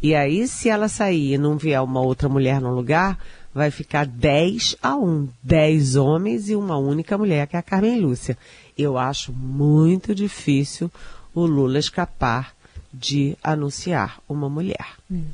E 0.00 0.14
aí, 0.14 0.46
se 0.46 0.68
ela 0.68 0.88
sair 0.88 1.34
e 1.34 1.38
não 1.38 1.56
vier 1.56 1.82
uma 1.82 2.00
outra 2.00 2.28
mulher 2.28 2.60
no 2.60 2.72
lugar, 2.72 3.18
vai 3.56 3.70
ficar 3.70 4.06
10 4.06 4.76
a 4.82 4.96
1. 4.96 5.28
10 5.42 5.96
homens 5.96 6.50
e 6.50 6.54
uma 6.54 6.76
única 6.76 7.16
mulher, 7.18 7.46
que 7.46 7.56
é 7.56 7.58
a 7.58 7.62
Carmen 7.62 7.98
Lúcia 7.98 8.36
eu 8.76 8.98
acho 8.98 9.32
muito 9.32 10.14
difícil 10.14 10.90
o 11.34 11.46
Lula 11.46 11.78
escapar 11.78 12.54
de 12.92 13.36
anunciar 13.42 14.20
uma 14.28 14.48
mulher. 14.48 14.96
Hum. 15.10 15.24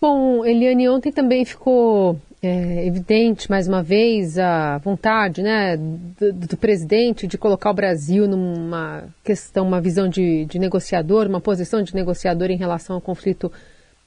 Bom, 0.00 0.44
Eliane, 0.44 0.88
ontem 0.88 1.10
também 1.10 1.44
ficou 1.44 2.20
é, 2.42 2.86
evidente, 2.86 3.50
mais 3.50 3.66
uma 3.66 3.82
vez, 3.82 4.38
a 4.38 4.78
vontade 4.78 5.42
né, 5.42 5.76
do, 5.76 6.32
do, 6.32 6.56
presidente 6.56 7.26
de 7.26 7.38
colocar 7.38 7.70
o 7.70 7.74
Brasil 7.74 8.28
numa 8.28 9.04
questão, 9.24 9.66
uma 9.66 9.80
visão 9.80 10.06
de, 10.06 10.44
de 10.44 10.58
negociador, 10.58 11.26
uma 11.26 11.40
posição 11.40 11.82
de 11.82 11.94
negociador 11.94 12.50
em 12.50 12.58
relação 12.58 12.96
ao 12.96 13.00
conflito 13.00 13.50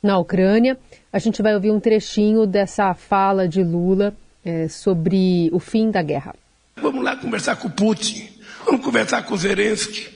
na 0.02 0.18
Ucrânia. 0.20 0.78
A 1.12 1.18
gente 1.18 1.42
vai 1.42 1.56
ouvir 1.56 1.72
um 1.72 1.80
trechinho 1.80 2.46
dessa 2.46 2.94
fala 2.94 3.48
de 3.48 3.64
Lula 3.64 4.16
é, 4.46 4.68
sobre 4.68 5.50
o 5.52 5.60
fim 5.60 5.90
da 5.90 6.04
guerra. 6.04 6.36
Vamos 6.80 7.04
lá 7.04 7.16
conversar 7.16 7.56
com 7.56 7.68
o 7.68 7.72
Putin, 7.72 8.30
vamos 8.64 8.86
conversar 8.86 9.24
com 9.24 9.34
o 9.34 9.38
Zelensky, 9.38 10.08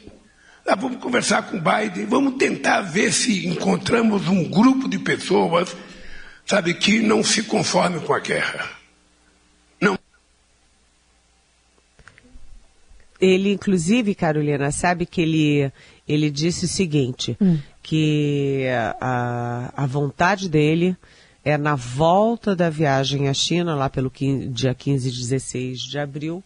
vamos 0.65 0.97
conversar 0.99 1.49
com 1.49 1.57
o 1.57 1.61
Biden, 1.61 2.05
vamos 2.05 2.35
tentar 2.35 2.81
ver 2.81 3.11
se 3.11 3.47
encontramos 3.47 4.27
um 4.27 4.43
grupo 4.47 4.87
de 4.87 4.99
pessoas, 4.99 5.75
sabe, 6.45 6.75
que 6.75 6.99
não 6.99 7.23
se 7.23 7.43
conformem 7.43 7.99
com 7.99 8.13
a 8.13 8.19
guerra. 8.19 8.69
Não. 9.81 9.97
Ele, 13.19 13.51
inclusive, 13.51 14.13
Carolina, 14.13 14.71
sabe 14.71 15.07
que 15.07 15.21
ele, 15.21 15.71
ele 16.07 16.29
disse 16.29 16.65
o 16.65 16.69
seguinte, 16.69 17.35
hum. 17.41 17.57
Que 17.83 18.65
a, 18.99 19.73
a 19.75 19.85
vontade 19.85 20.47
dele 20.47 20.95
é 21.43 21.57
na 21.57 21.75
volta 21.75 22.55
da 22.55 22.69
viagem 22.69 23.27
à 23.27 23.33
China, 23.33 23.75
lá 23.75 23.89
pelo 23.89 24.09
15, 24.09 24.47
dia 24.47 24.73
15 24.73 25.09
e 25.09 25.11
16 25.11 25.79
de 25.81 25.99
abril, 25.99 26.41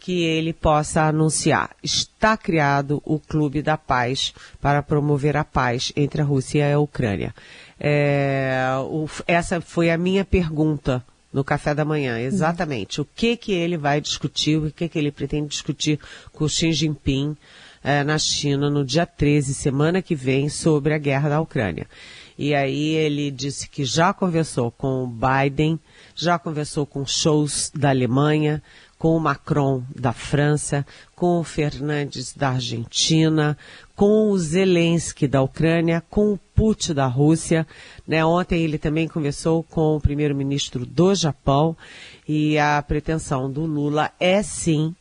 que 0.00 0.22
ele 0.22 0.54
possa 0.54 1.02
anunciar. 1.02 1.70
Está 1.82 2.36
criado 2.36 3.02
o 3.04 3.18
Clube 3.18 3.60
da 3.60 3.76
Paz 3.76 4.32
para 4.60 4.82
promover 4.82 5.36
a 5.36 5.44
paz 5.44 5.92
entre 5.94 6.22
a 6.22 6.24
Rússia 6.24 6.66
e 6.66 6.72
a 6.72 6.78
Ucrânia. 6.78 7.34
É, 7.78 8.64
o, 8.88 9.06
essa 9.26 9.60
foi 9.60 9.90
a 9.90 9.98
minha 9.98 10.24
pergunta 10.24 11.04
no 11.30 11.44
café 11.44 11.74
da 11.74 11.84
manhã, 11.84 12.18
exatamente. 12.18 13.00
Uhum. 13.00 13.04
O 13.04 13.08
que 13.14 13.36
que 13.36 13.52
ele 13.52 13.76
vai 13.76 14.00
discutir, 14.00 14.56
o 14.56 14.72
que 14.72 14.88
que 14.88 14.98
ele 14.98 15.12
pretende 15.12 15.48
discutir 15.48 16.00
com 16.32 16.44
o 16.44 16.48
Xi 16.48 16.72
Jinping 16.72 17.36
é, 17.88 18.04
na 18.04 18.18
China 18.18 18.68
no 18.68 18.84
dia 18.84 19.06
13, 19.06 19.54
semana 19.54 20.02
que 20.02 20.14
vem, 20.14 20.50
sobre 20.50 20.92
a 20.92 20.98
guerra 20.98 21.30
da 21.30 21.40
Ucrânia. 21.40 21.86
E 22.36 22.54
aí 22.54 22.94
ele 22.94 23.30
disse 23.30 23.66
que 23.66 23.82
já 23.82 24.12
conversou 24.12 24.70
com 24.70 25.04
o 25.04 25.06
Biden, 25.06 25.80
já 26.14 26.38
conversou 26.38 26.84
com 26.84 27.06
Scholz 27.06 27.72
da 27.74 27.88
Alemanha, 27.88 28.62
com 28.98 29.16
o 29.16 29.20
Macron 29.20 29.82
da 29.96 30.12
França, 30.12 30.84
com 31.16 31.40
o 31.40 31.44
Fernandes 31.44 32.34
da 32.34 32.50
Argentina, 32.50 33.56
com 33.96 34.30
o 34.32 34.38
Zelensky 34.38 35.26
da 35.26 35.40
Ucrânia, 35.40 36.04
com 36.10 36.34
o 36.34 36.38
Putin 36.54 36.92
da 36.92 37.06
Rússia. 37.06 37.66
Né? 38.06 38.22
Ontem 38.22 38.64
ele 38.64 38.76
também 38.76 39.08
conversou 39.08 39.62
com 39.62 39.96
o 39.96 40.00
primeiro-ministro 40.00 40.84
do 40.84 41.14
Japão 41.14 41.74
e 42.28 42.58
a 42.58 42.84
pretensão 42.86 43.50
do 43.50 43.64
Lula 43.64 44.10
é 44.20 44.42
sim 44.42 44.94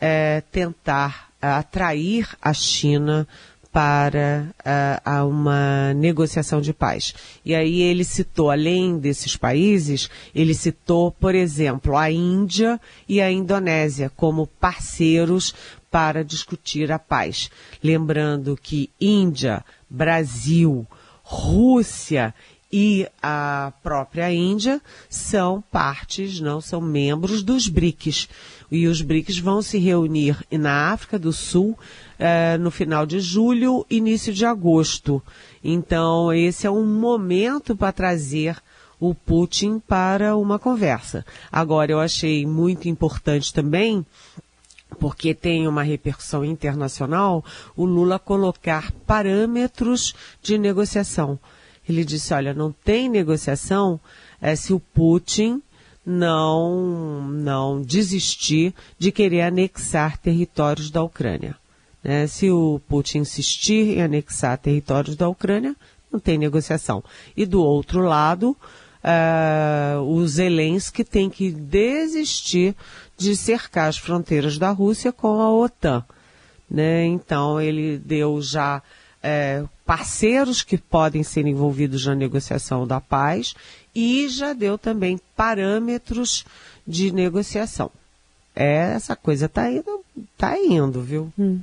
é, 0.00 0.42
tentar 0.50 1.32
atrair 1.44 2.28
a 2.40 2.52
China 2.52 3.26
para 3.74 4.54
uh, 4.60 5.26
uma 5.28 5.92
negociação 5.94 6.60
de 6.60 6.72
paz. 6.72 7.12
E 7.44 7.56
aí 7.56 7.82
ele 7.82 8.04
citou, 8.04 8.48
além 8.48 9.00
desses 9.00 9.36
países, 9.36 10.08
ele 10.32 10.54
citou, 10.54 11.10
por 11.10 11.34
exemplo, 11.34 11.96
a 11.96 12.08
Índia 12.08 12.80
e 13.08 13.20
a 13.20 13.32
Indonésia 13.32 14.12
como 14.14 14.46
parceiros 14.46 15.52
para 15.90 16.22
discutir 16.22 16.92
a 16.92 17.00
paz. 17.00 17.50
Lembrando 17.82 18.56
que 18.60 18.90
Índia, 19.00 19.64
Brasil, 19.90 20.86
Rússia 21.24 22.32
e 22.76 23.06
a 23.22 23.72
própria 23.84 24.32
Índia 24.32 24.82
são 25.08 25.62
partes, 25.70 26.40
não 26.40 26.60
são 26.60 26.80
membros 26.80 27.40
dos 27.40 27.68
BRICS. 27.68 28.28
E 28.68 28.88
os 28.88 29.00
BRICS 29.00 29.38
vão 29.38 29.62
se 29.62 29.78
reunir 29.78 30.44
na 30.50 30.90
África 30.90 31.16
do 31.16 31.32
Sul 31.32 31.78
é, 32.18 32.58
no 32.58 32.72
final 32.72 33.06
de 33.06 33.20
julho, 33.20 33.86
início 33.88 34.34
de 34.34 34.44
agosto. 34.44 35.22
Então, 35.62 36.32
esse 36.32 36.66
é 36.66 36.70
um 36.70 36.84
momento 36.84 37.76
para 37.76 37.92
trazer 37.92 38.56
o 38.98 39.14
Putin 39.14 39.78
para 39.78 40.36
uma 40.36 40.58
conversa. 40.58 41.24
Agora, 41.52 41.92
eu 41.92 42.00
achei 42.00 42.44
muito 42.44 42.88
importante 42.88 43.54
também 43.54 44.04
porque 44.98 45.32
tem 45.32 45.68
uma 45.68 45.84
repercussão 45.84 46.44
internacional, 46.44 47.44
o 47.76 47.84
Lula 47.84 48.18
colocar 48.18 48.90
parâmetros 49.06 50.12
de 50.42 50.58
negociação. 50.58 51.38
Ele 51.88 52.04
disse, 52.04 52.32
olha, 52.32 52.54
não 52.54 52.72
tem 52.72 53.08
negociação 53.08 54.00
é, 54.40 54.56
se 54.56 54.72
o 54.72 54.80
Putin 54.80 55.62
não, 56.04 57.22
não 57.22 57.82
desistir 57.82 58.74
de 58.98 59.10
querer 59.10 59.42
anexar 59.42 60.18
territórios 60.18 60.90
da 60.90 61.02
Ucrânia. 61.02 61.56
Né? 62.02 62.26
Se 62.26 62.50
o 62.50 62.80
Putin 62.88 63.18
insistir 63.18 63.98
em 63.98 64.02
anexar 64.02 64.58
territórios 64.58 65.16
da 65.16 65.28
Ucrânia, 65.28 65.74
não 66.12 66.20
tem 66.20 66.38
negociação. 66.38 67.02
E 67.36 67.46
do 67.46 67.62
outro 67.62 68.00
lado, 68.00 68.56
uh, 69.02 70.00
o 70.02 70.26
Zelensky 70.26 71.02
tem 71.02 71.30
que 71.30 71.50
desistir 71.50 72.76
de 73.16 73.34
cercar 73.34 73.88
as 73.88 73.96
fronteiras 73.96 74.58
da 74.58 74.70
Rússia 74.70 75.12
com 75.12 75.40
a 75.40 75.50
OTAN. 75.50 76.04
Né? 76.70 77.06
Então 77.06 77.60
ele 77.60 77.98
deu 77.98 78.40
já 78.42 78.82
é, 79.22 79.64
parceiros 79.84 80.62
que 80.62 80.78
podem 80.78 81.22
ser 81.22 81.46
envolvidos 81.46 82.06
na 82.06 82.14
negociação 82.14 82.86
da 82.86 83.00
paz 83.00 83.54
e 83.94 84.28
já 84.28 84.52
deu 84.52 84.78
também 84.78 85.20
parâmetros 85.36 86.44
de 86.86 87.12
negociação. 87.12 87.90
É, 88.56 88.92
essa 88.94 89.14
coisa 89.14 89.46
está 89.46 89.70
indo, 89.70 90.04
tá 90.38 90.58
indo, 90.58 91.00
viu? 91.00 91.32
Hum. 91.38 91.60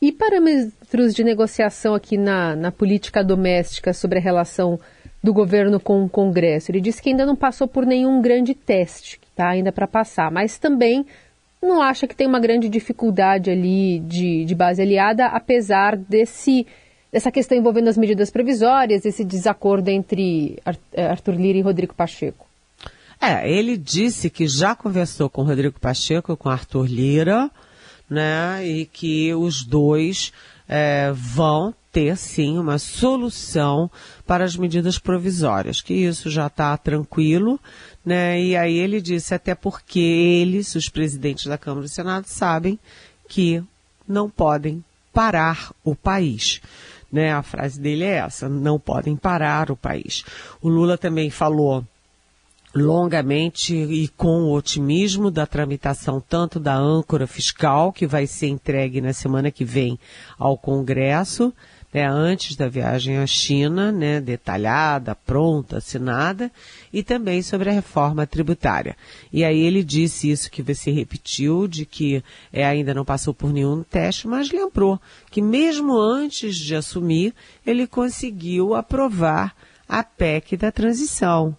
E 0.00 0.12
parâmetros 0.12 1.14
de 1.14 1.24
negociação 1.24 1.94
aqui 1.94 2.16
na, 2.16 2.54
na 2.54 2.70
política 2.70 3.24
doméstica 3.24 3.92
sobre 3.92 4.18
a 4.18 4.22
relação 4.22 4.78
do 5.22 5.32
governo 5.32 5.80
com 5.80 6.04
o 6.04 6.08
Congresso? 6.08 6.70
Ele 6.70 6.80
disse 6.80 7.02
que 7.02 7.08
ainda 7.08 7.26
não 7.26 7.34
passou 7.34 7.66
por 7.66 7.84
nenhum 7.84 8.22
grande 8.22 8.54
teste, 8.54 9.18
que 9.18 9.26
está 9.26 9.48
ainda 9.48 9.72
para 9.72 9.88
passar, 9.88 10.30
mas 10.30 10.56
também 10.58 11.04
não 11.60 11.82
acha 11.82 12.06
que 12.06 12.14
tem 12.14 12.26
uma 12.26 12.38
grande 12.38 12.68
dificuldade 12.68 13.50
ali 13.50 13.98
de, 14.00 14.44
de 14.44 14.54
base 14.54 14.80
aliada, 14.80 15.26
apesar 15.26 15.96
desse 15.96 16.64
dessa 17.12 17.30
questão 17.30 17.56
envolvendo 17.56 17.88
as 17.88 17.96
medidas 17.96 18.30
provisórias, 18.30 19.04
esse 19.04 19.24
desacordo 19.24 19.88
entre 19.88 20.58
eh, 20.92 21.06
Arthur 21.06 21.34
Lira 21.34 21.58
e 21.58 21.62
Rodrigo 21.62 21.94
Pacheco. 21.94 22.46
É, 23.20 23.50
ele 23.50 23.76
disse 23.76 24.30
que 24.30 24.46
já 24.46 24.76
conversou 24.76 25.28
com 25.28 25.42
Rodrigo 25.42 25.80
Pacheco, 25.80 26.36
com 26.36 26.48
Arthur 26.48 26.86
Lira, 26.86 27.50
né? 28.08 28.64
E 28.66 28.86
que 28.86 29.34
os 29.34 29.64
dois 29.64 30.32
é, 30.68 31.10
vão 31.12 31.74
ter 31.90 32.16
sim 32.16 32.58
uma 32.58 32.78
solução 32.78 33.90
para 34.26 34.44
as 34.44 34.56
medidas 34.56 34.98
provisórias, 34.98 35.80
que 35.80 35.94
isso 35.94 36.30
já 36.30 36.46
está 36.46 36.76
tranquilo, 36.76 37.58
né? 38.04 38.40
E 38.40 38.56
aí 38.56 38.78
ele 38.78 39.00
disse 39.00 39.34
até 39.34 39.54
porque 39.54 39.98
eles, 39.98 40.74
os 40.76 40.88
presidentes 40.88 41.46
da 41.46 41.58
Câmara 41.58 41.86
e 41.86 41.88
do 41.88 41.92
Senado, 41.92 42.26
sabem 42.26 42.78
que 43.28 43.62
não 44.06 44.30
podem 44.30 44.84
parar 45.12 45.72
o 45.82 45.96
país. 45.96 46.60
Né? 47.10 47.32
A 47.32 47.42
frase 47.42 47.80
dele 47.80 48.04
é 48.04 48.16
essa: 48.16 48.48
não 48.48 48.78
podem 48.78 49.16
parar 49.16 49.70
o 49.70 49.76
país. 49.76 50.24
O 50.60 50.68
Lula 50.68 50.98
também 50.98 51.30
falou 51.30 51.84
longamente 52.74 53.74
e 53.74 54.08
com 54.08 54.52
otimismo 54.52 55.30
da 55.30 55.46
tramitação 55.46 56.20
tanto 56.20 56.60
da 56.60 56.74
âncora 56.74 57.26
fiscal, 57.26 57.92
que 57.92 58.06
vai 58.06 58.26
ser 58.26 58.48
entregue 58.48 59.00
na 59.00 59.12
semana 59.12 59.50
que 59.50 59.64
vem 59.64 59.98
ao 60.38 60.56
Congresso, 60.56 61.52
né, 61.92 62.06
antes 62.06 62.54
da 62.54 62.68
viagem 62.68 63.18
à 63.18 63.26
China, 63.26 63.90
né, 63.90 64.20
detalhada, 64.20 65.14
pronta, 65.14 65.78
assinada, 65.78 66.50
e 66.92 67.02
também 67.02 67.42
sobre 67.42 67.70
a 67.70 67.72
reforma 67.72 68.26
tributária. 68.26 68.96
E 69.32 69.44
aí 69.44 69.60
ele 69.60 69.82
disse 69.82 70.30
isso 70.30 70.50
que 70.50 70.62
você 70.62 70.90
repetiu, 70.90 71.66
de 71.66 71.84
que 71.84 72.22
é, 72.52 72.64
ainda 72.64 72.94
não 72.94 73.04
passou 73.04 73.32
por 73.32 73.52
nenhum 73.52 73.82
teste, 73.82 74.28
mas 74.28 74.50
lembrou 74.50 75.00
que 75.30 75.42
mesmo 75.42 75.98
antes 75.98 76.56
de 76.56 76.74
assumir, 76.74 77.34
ele 77.66 77.86
conseguiu 77.86 78.74
aprovar 78.74 79.54
a 79.88 80.02
PEC 80.02 80.56
da 80.56 80.70
transição. 80.70 81.56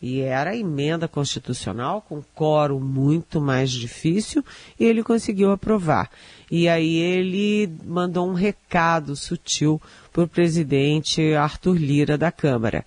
E 0.00 0.20
era 0.20 0.50
a 0.50 0.56
emenda 0.56 1.08
constitucional 1.08 2.04
com 2.08 2.22
quórum 2.34 2.78
muito 2.78 3.40
mais 3.40 3.70
difícil 3.70 4.44
e 4.78 4.84
ele 4.84 5.02
conseguiu 5.02 5.50
aprovar. 5.50 6.10
E 6.50 6.68
aí 6.68 6.96
ele 6.96 7.68
mandou 7.84 8.28
um 8.28 8.34
recado 8.34 9.16
sutil 9.16 9.80
para 10.12 10.22
o 10.22 10.28
presidente 10.28 11.34
Arthur 11.34 11.76
Lira 11.76 12.16
da 12.16 12.30
Câmara, 12.30 12.84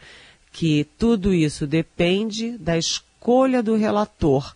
que 0.51 0.87
tudo 0.97 1.33
isso 1.33 1.67
depende 1.67 2.57
da 2.57 2.77
escolha 2.77 3.61
do 3.61 3.75
relator. 3.75 4.55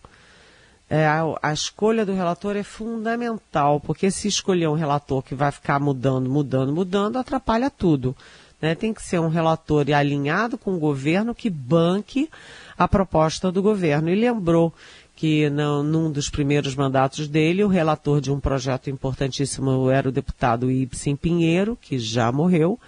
É, 0.88 1.04
a, 1.04 1.24
a, 1.42 1.52
escolha 1.52 2.06
do 2.06 2.14
relator 2.14 2.56
é 2.56 2.62
fundamental, 2.62 3.80
porque 3.80 4.10
se 4.10 4.28
escolher 4.28 4.68
um 4.68 4.74
relator 4.74 5.22
que 5.22 5.34
vai 5.34 5.50
ficar 5.50 5.80
mudando, 5.80 6.30
mudando, 6.30 6.72
mudando, 6.72 7.16
atrapalha 7.16 7.68
tudo. 7.68 8.16
Né? 8.60 8.74
Tem 8.74 8.92
que 8.92 9.02
ser 9.02 9.20
um 9.20 9.28
relator 9.28 9.86
alinhado 9.92 10.56
com 10.56 10.74
o 10.74 10.78
governo 10.78 11.34
que 11.34 11.50
banque 11.50 12.30
a 12.76 12.86
proposta 12.86 13.50
do 13.50 13.62
governo. 13.62 14.08
E 14.10 14.14
lembrou 14.14 14.72
que 15.16 15.48
num 15.48 16.12
dos 16.12 16.28
primeiros 16.28 16.74
mandatos 16.74 17.26
dele, 17.26 17.64
o 17.64 17.68
relator 17.68 18.20
de 18.20 18.30
um 18.30 18.38
projeto 18.38 18.90
importantíssimo 18.90 19.90
era 19.90 20.10
o 20.10 20.12
deputado 20.12 20.70
Ibsen 20.70 21.16
Pinheiro, 21.16 21.76
que 21.80 21.98
já 21.98 22.30
morreu, 22.30 22.78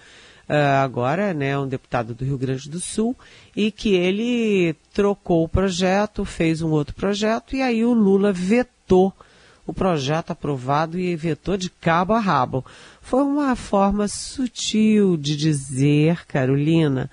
uh, 0.47 0.83
agora, 0.83 1.33
né, 1.33 1.57
um 1.57 1.67
deputado 1.67 2.13
do 2.13 2.23
Rio 2.23 2.37
Grande 2.37 2.69
do 2.69 2.79
Sul, 2.79 3.15
e 3.55 3.71
que 3.71 3.95
ele 3.95 4.75
trocou 4.93 5.43
o 5.43 5.49
projeto, 5.49 6.23
fez 6.23 6.61
um 6.61 6.69
outro 6.69 6.93
projeto, 6.93 7.55
e 7.55 7.63
aí 7.63 7.83
o 7.83 7.93
Lula 7.93 8.31
vetou 8.31 9.11
o 9.65 9.73
projeto 9.73 10.31
aprovado 10.31 10.99
e 10.99 11.15
vetou 11.15 11.57
de 11.57 11.69
cabo 11.69 12.13
a 12.13 12.19
rabo. 12.19 12.63
Foi 13.09 13.23
uma 13.23 13.55
forma 13.55 14.07
sutil 14.07 15.17
de 15.17 15.35
dizer, 15.35 16.27
Carolina, 16.27 17.09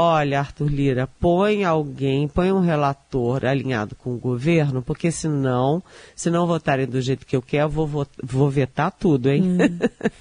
olha, 0.00 0.38
Arthur 0.38 0.70
Lira, 0.70 1.06
põe 1.20 1.62
alguém, 1.62 2.26
põe 2.26 2.50
um 2.50 2.60
relator 2.60 3.44
alinhado 3.44 3.94
com 3.94 4.14
o 4.14 4.18
governo, 4.18 4.80
porque 4.80 5.10
senão, 5.10 5.82
se 6.16 6.30
não 6.30 6.46
votarem 6.46 6.86
do 6.86 7.00
jeito 7.02 7.26
que 7.26 7.36
eu 7.36 7.42
quero, 7.42 7.64
eu 7.64 7.86
vou, 7.86 8.06
vou 8.22 8.48
vetar 8.48 8.90
tudo, 8.90 9.30
hein? 9.30 9.58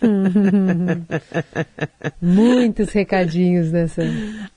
Hum. 0.03 1.05
Muitos 2.21 2.91
recadinhos 2.91 3.71
nessa. 3.71 4.03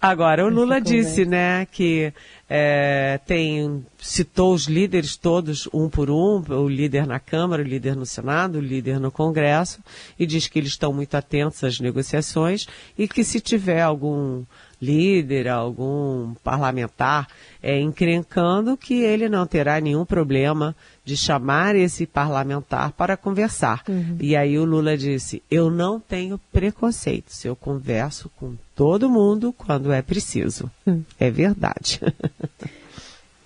Agora, 0.00 0.44
o 0.44 0.48
Lula 0.48 0.80
disse, 0.80 1.24
né, 1.24 1.66
que 1.70 2.12
é, 2.50 3.20
tem, 3.24 3.82
citou 3.98 4.52
os 4.52 4.66
líderes 4.66 5.16
todos, 5.16 5.68
um 5.72 5.88
por 5.88 6.11
um, 6.11 6.42
o 6.48 6.68
líder 6.68 7.06
na 7.06 7.20
Câmara, 7.20 7.62
o 7.62 7.66
líder 7.66 7.94
no 7.94 8.04
Senado, 8.04 8.58
o 8.58 8.61
líder 8.61 8.98
no 8.98 9.12
Congresso, 9.12 9.78
e 10.18 10.26
diz 10.26 10.48
que 10.48 10.58
eles 10.58 10.70
estão 10.70 10.92
muito 10.92 11.14
atentos 11.14 11.62
às 11.62 11.78
negociações 11.78 12.66
e 12.98 13.06
que 13.06 13.22
se 13.22 13.40
tiver 13.40 13.80
algum 13.80 14.42
líder, 14.82 15.46
algum 15.46 16.34
parlamentar 16.42 17.28
é, 17.62 17.80
encrencando 17.80 18.76
que 18.76 19.00
ele 19.00 19.28
não 19.28 19.46
terá 19.46 19.80
nenhum 19.80 20.04
problema 20.04 20.74
de 21.04 21.16
chamar 21.16 21.76
esse 21.76 22.04
parlamentar 22.04 22.90
para 22.92 23.16
conversar. 23.16 23.84
Uhum. 23.88 24.16
E 24.20 24.34
aí 24.34 24.58
o 24.58 24.64
Lula 24.64 24.96
disse: 24.98 25.40
Eu 25.48 25.70
não 25.70 26.00
tenho 26.00 26.38
preconceitos, 26.52 27.44
eu 27.44 27.54
converso 27.54 28.28
com 28.36 28.54
todo 28.74 29.08
mundo 29.08 29.52
quando 29.52 29.92
é 29.92 30.02
preciso. 30.02 30.68
Uhum. 30.84 31.04
É 31.18 31.30
verdade. 31.30 32.00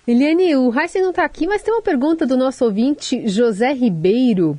Eliane, 0.07 0.55
o 0.55 0.73
Heisen 0.73 1.01
não 1.01 1.09
está 1.09 1.25
aqui, 1.25 1.45
mas 1.45 1.61
tem 1.61 1.73
uma 1.73 1.81
pergunta 1.81 2.25
do 2.25 2.37
nosso 2.37 2.63
ouvinte 2.63 3.27
José 3.27 3.73
Ribeiro. 3.73 4.57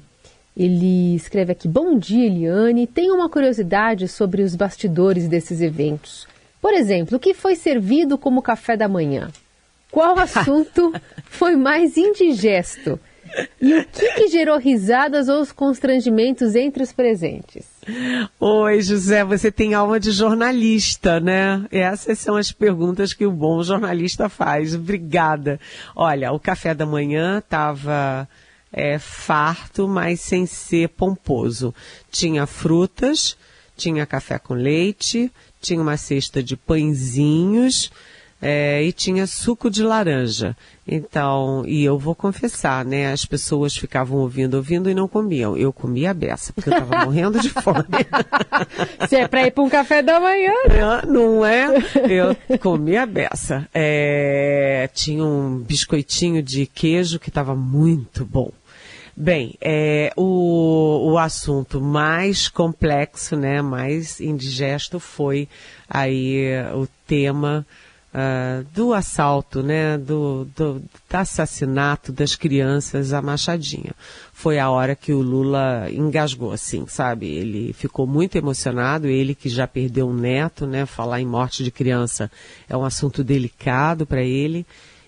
Ele 0.56 1.16
escreve 1.16 1.52
aqui: 1.52 1.66
Bom 1.66 1.98
dia, 1.98 2.26
Eliane. 2.26 2.86
Tenho 2.86 3.14
uma 3.14 3.28
curiosidade 3.28 4.06
sobre 4.06 4.42
os 4.42 4.54
bastidores 4.54 5.26
desses 5.26 5.60
eventos. 5.60 6.28
Por 6.60 6.74
exemplo, 6.74 7.16
o 7.16 7.20
que 7.20 7.34
foi 7.34 7.54
servido 7.54 8.18
como 8.18 8.42
café 8.42 8.76
da 8.76 8.88
manhã? 8.88 9.30
Qual 9.90 10.18
assunto 10.18 10.92
foi 11.24 11.56
mais 11.56 11.96
indigesto? 11.96 12.98
E 13.60 13.74
o 13.74 13.84
que, 13.84 14.14
que, 14.14 14.28
gerou 14.28 14.58
risadas 14.58 15.28
ou 15.28 15.46
constrangimentos 15.54 16.54
entre 16.54 16.82
os 16.82 16.92
presentes? 16.92 17.66
Oi, 18.40 18.80
José, 18.80 19.24
você 19.24 19.52
tem 19.52 19.74
alma 19.74 20.00
de 20.00 20.10
jornalista, 20.10 21.20
né? 21.20 21.66
Essas 21.70 22.18
são 22.18 22.36
as 22.36 22.50
perguntas 22.50 23.12
que 23.12 23.26
o 23.26 23.30
bom 23.30 23.62
jornalista 23.62 24.28
faz. 24.28 24.74
Obrigada. 24.74 25.60
Olha, 25.94 26.32
o 26.32 26.40
café 26.40 26.74
da 26.74 26.86
manhã 26.86 27.38
estava 27.38 28.26
é, 28.72 28.98
farto, 28.98 29.86
mas 29.86 30.20
sem 30.20 30.46
ser 30.46 30.88
pomposo. 30.90 31.74
Tinha 32.10 32.46
frutas, 32.46 33.36
tinha 33.76 34.06
café 34.06 34.38
com 34.38 34.54
leite, 34.54 35.30
tinha 35.60 35.80
uma 35.80 35.96
cesta 35.96 36.42
de 36.42 36.56
pãezinhos 36.56 37.90
é, 38.40 38.82
e 38.82 38.92
tinha 38.92 39.26
suco 39.26 39.68
de 39.68 39.82
laranja. 39.82 40.56
Então, 40.86 41.64
e 41.66 41.84
eu 41.84 41.98
vou 41.98 42.14
confessar, 42.14 42.84
né? 42.84 43.12
As 43.12 43.24
pessoas 43.24 43.76
ficavam 43.76 44.18
ouvindo, 44.18 44.54
ouvindo 44.54 44.88
e 44.88 44.94
não 44.94 45.06
comiam. 45.06 45.56
Eu 45.56 45.72
comia 45.72 46.12
a 46.12 46.14
beça, 46.14 46.52
porque 46.52 46.70
eu 46.70 46.74
estava 46.74 47.04
morrendo 47.04 47.40
de 47.40 47.50
fome. 47.50 47.84
Se 49.08 49.16
é 49.16 49.28
para 49.28 49.46
ir 49.46 49.50
para 49.50 49.64
um 49.64 49.68
café 49.68 50.02
da 50.02 50.18
manhã. 50.18 50.52
Né? 50.68 51.02
Não 51.06 51.44
é? 51.44 51.68
Eu 52.08 52.58
comia 52.58 53.02
a 53.02 53.06
beça. 53.06 53.68
É, 53.74 54.88
tinha 54.94 55.24
um 55.24 55.58
biscoitinho 55.58 56.42
de 56.42 56.64
queijo 56.66 57.18
que 57.18 57.28
estava 57.28 57.54
muito 57.54 58.24
bom. 58.24 58.50
Bem, 59.20 59.56
é, 59.60 60.12
o, 60.16 61.10
o 61.10 61.18
assunto 61.18 61.80
mais 61.80 62.48
complexo, 62.48 63.34
né, 63.34 63.60
mais 63.60 64.20
indigesto 64.20 65.00
foi 65.00 65.48
aí 65.90 66.52
o 66.72 66.86
tema 67.04 67.66
uh, 68.14 68.64
do 68.72 68.94
assalto, 68.94 69.60
né, 69.60 69.98
do, 69.98 70.46
do, 70.56 70.74
do, 70.74 70.82
assassinato 71.12 72.12
das 72.12 72.36
crianças 72.36 73.12
a 73.12 73.20
Machadinha. 73.20 73.92
Foi 74.32 74.56
a 74.60 74.70
hora 74.70 74.94
que 74.94 75.12
o 75.12 75.20
Lula 75.20 75.88
engasgou, 75.90 76.52
assim, 76.52 76.86
sabe? 76.86 77.26
Ele 77.26 77.72
ficou 77.72 78.06
muito 78.06 78.38
emocionado, 78.38 79.08
ele 79.08 79.34
que 79.34 79.48
já 79.48 79.66
perdeu 79.66 80.08
um 80.08 80.14
neto, 80.14 80.64
né, 80.64 80.86
falar 80.86 81.20
em 81.20 81.26
morte 81.26 81.64
de 81.64 81.72
criança 81.72 82.30
é 82.68 82.76
um 82.76 82.84
assunto 82.84 83.24
delicado 83.24 84.06
para 84.06 84.22
ele 84.22 84.64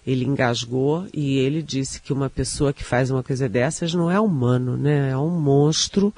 ele 0.07 0.25
engasgou 0.25 1.07
e 1.13 1.39
ele 1.39 1.63
disse 1.63 2.01
que 2.01 2.13
uma 2.13 2.31
pessoa 2.31 2.73
que 2.73 2.85
faz 2.85 3.11
uma 3.11 3.23
coisa 3.23 3.49
dessas 3.49 3.95
não 3.95 4.11
é 4.11 4.19
humano, 4.21 4.77
né? 4.77 5.11
É 5.11 5.17
um 5.17 5.31
monstro 5.31 6.13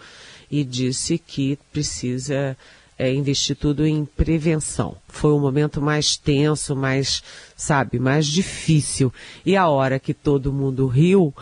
e 0.50 0.64
disse 0.64 1.18
que 1.18 1.58
precisa 1.72 2.56
é, 2.98 3.12
investir 3.12 3.56
tudo 3.56 3.86
em 3.86 4.04
prevenção. 4.04 4.96
Foi 5.08 5.32
o 5.32 5.38
momento 5.38 5.80
mais 5.80 6.16
tenso, 6.16 6.76
mais, 6.76 7.22
sabe, 7.56 7.98
mais 7.98 8.26
difícil. 8.26 9.12
E 9.44 9.56
a 9.56 9.68
hora 9.68 9.98
que 9.98 10.14
todo 10.14 10.52
mundo 10.52 10.86
riu 10.86 11.34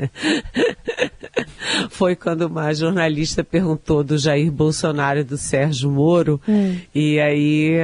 foi 1.90 2.16
quando 2.16 2.42
uma 2.42 2.72
jornalista 2.72 3.42
perguntou 3.42 4.02
do 4.02 4.18
Jair 4.18 4.50
Bolsonaro 4.50 5.20
e 5.20 5.24
do 5.24 5.36
Sérgio 5.36 5.90
Moro. 5.90 6.40
Hum. 6.48 6.76
E 6.94 7.20
aí 7.20 7.76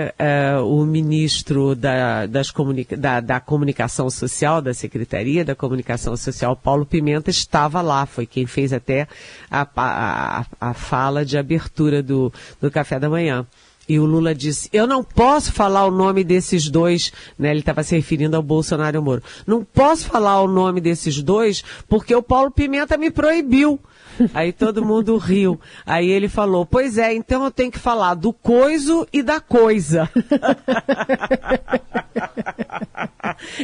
uh, 0.60 0.64
o 0.64 0.84
ministro 0.84 1.74
da, 1.74 2.26
das 2.26 2.50
comunica 2.50 2.96
da, 2.96 3.20
da 3.20 3.40
Comunicação 3.40 4.08
Social, 4.10 4.60
da 4.60 4.74
Secretaria 4.74 5.44
da 5.44 5.54
Comunicação 5.54 6.16
Social, 6.16 6.56
Paulo 6.56 6.86
Pimenta, 6.86 7.30
estava 7.30 7.80
lá. 7.80 8.06
Foi 8.06 8.26
quem 8.26 8.46
fez 8.46 8.72
até 8.72 9.06
a, 9.50 9.66
a, 9.76 10.46
a 10.60 10.74
fala 10.74 11.24
de 11.24 11.38
abertura 11.38 12.02
do, 12.02 12.32
do 12.60 12.70
café 12.70 12.98
da 12.98 13.08
manhã. 13.08 13.46
E 13.88 13.98
o 13.98 14.04
Lula 14.04 14.34
disse: 14.34 14.68
Eu 14.72 14.86
não 14.86 15.02
posso 15.02 15.52
falar 15.52 15.86
o 15.86 15.90
nome 15.90 16.24
desses 16.24 16.68
dois, 16.68 17.12
né? 17.38 17.50
Ele 17.50 17.60
estava 17.60 17.82
se 17.82 17.94
referindo 17.94 18.36
ao 18.36 18.42
Bolsonaro 18.42 18.96
e 18.96 18.98
ao 18.98 19.02
Moro. 19.02 19.22
Não 19.46 19.64
posso 19.64 20.06
falar 20.06 20.40
o 20.42 20.48
nome 20.48 20.80
desses 20.80 21.22
dois 21.22 21.62
porque 21.88 22.14
o 22.14 22.22
Paulo 22.22 22.50
Pimenta 22.50 22.96
me 22.96 23.10
proibiu. 23.10 23.80
Aí 24.34 24.52
todo 24.52 24.84
mundo 24.84 25.16
riu. 25.16 25.60
Aí 25.84 26.08
ele 26.08 26.28
falou: 26.28 26.66
Pois 26.66 26.98
é, 26.98 27.14
então 27.14 27.44
eu 27.44 27.50
tenho 27.50 27.70
que 27.70 27.78
falar 27.78 28.14
do 28.14 28.32
coiso 28.32 29.06
e 29.12 29.22
da 29.22 29.40
coisa. 29.40 30.10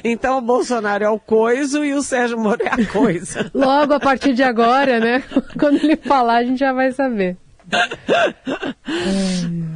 então 0.04 0.38
o 0.38 0.42
Bolsonaro 0.42 1.04
é 1.04 1.08
o 1.08 1.18
coiso 1.18 1.84
e 1.84 1.94
o 1.94 2.02
Sérgio 2.02 2.38
Moro 2.38 2.62
é 2.62 2.68
a 2.68 2.86
coisa. 2.86 3.50
Logo 3.54 3.94
a 3.94 4.00
partir 4.00 4.34
de 4.34 4.42
agora, 4.42 5.00
né? 5.00 5.24
Quando 5.58 5.76
ele 5.76 5.96
falar, 5.96 6.36
a 6.36 6.44
gente 6.44 6.58
já 6.58 6.72
vai 6.72 6.92
saber 6.92 7.38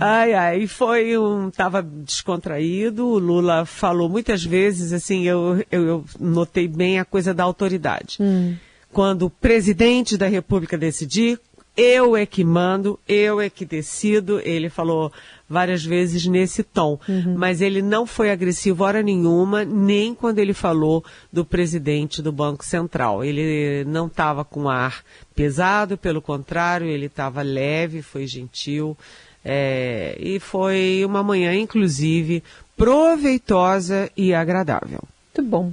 ai, 0.00 0.35
ai, 0.35 0.66
foi 0.66 1.16
um. 1.18 1.50
Tava 1.50 1.82
descontraído. 1.82 3.06
O 3.06 3.18
Lula 3.18 3.64
falou 3.64 4.09
muitas 4.09 4.44
vezes, 4.44 4.92
assim, 4.92 5.24
eu, 5.24 5.64
eu, 5.70 5.87
eu 5.87 6.04
notei 6.20 6.68
bem 6.68 6.98
a 6.98 7.04
coisa 7.04 7.32
da 7.35 7.44
autoridade. 7.44 8.18
Hum. 8.20 8.56
Quando 8.92 9.26
o 9.26 9.30
presidente 9.30 10.16
da 10.16 10.26
República 10.26 10.78
decidir, 10.78 11.38
eu 11.76 12.16
é 12.16 12.24
que 12.24 12.42
mando, 12.42 12.98
eu 13.06 13.40
é 13.40 13.50
que 13.50 13.64
decido. 13.64 14.40
Ele 14.40 14.70
falou 14.70 15.12
várias 15.48 15.84
vezes 15.84 16.26
nesse 16.26 16.62
tom, 16.62 16.98
uhum. 17.08 17.34
mas 17.36 17.60
ele 17.60 17.82
não 17.82 18.06
foi 18.06 18.30
agressivo 18.30 18.82
hora 18.82 19.02
nenhuma, 19.02 19.64
nem 19.64 20.14
quando 20.14 20.38
ele 20.38 20.52
falou 20.52 21.04
do 21.32 21.44
presidente 21.44 22.22
do 22.22 22.32
Banco 22.32 22.64
Central. 22.64 23.24
Ele 23.24 23.84
não 23.84 24.06
estava 24.06 24.44
com 24.44 24.68
ar 24.68 25.04
pesado, 25.34 25.96
pelo 25.96 26.22
contrário, 26.22 26.86
ele 26.86 27.06
estava 27.06 27.42
leve, 27.42 28.02
foi 28.02 28.26
gentil. 28.26 28.96
É, 29.44 30.16
e 30.18 30.40
foi 30.40 31.04
uma 31.04 31.22
manhã, 31.22 31.54
inclusive, 31.54 32.42
proveitosa 32.76 34.10
e 34.16 34.34
agradável. 34.34 35.02
Muito 35.36 35.48
bom. 35.48 35.72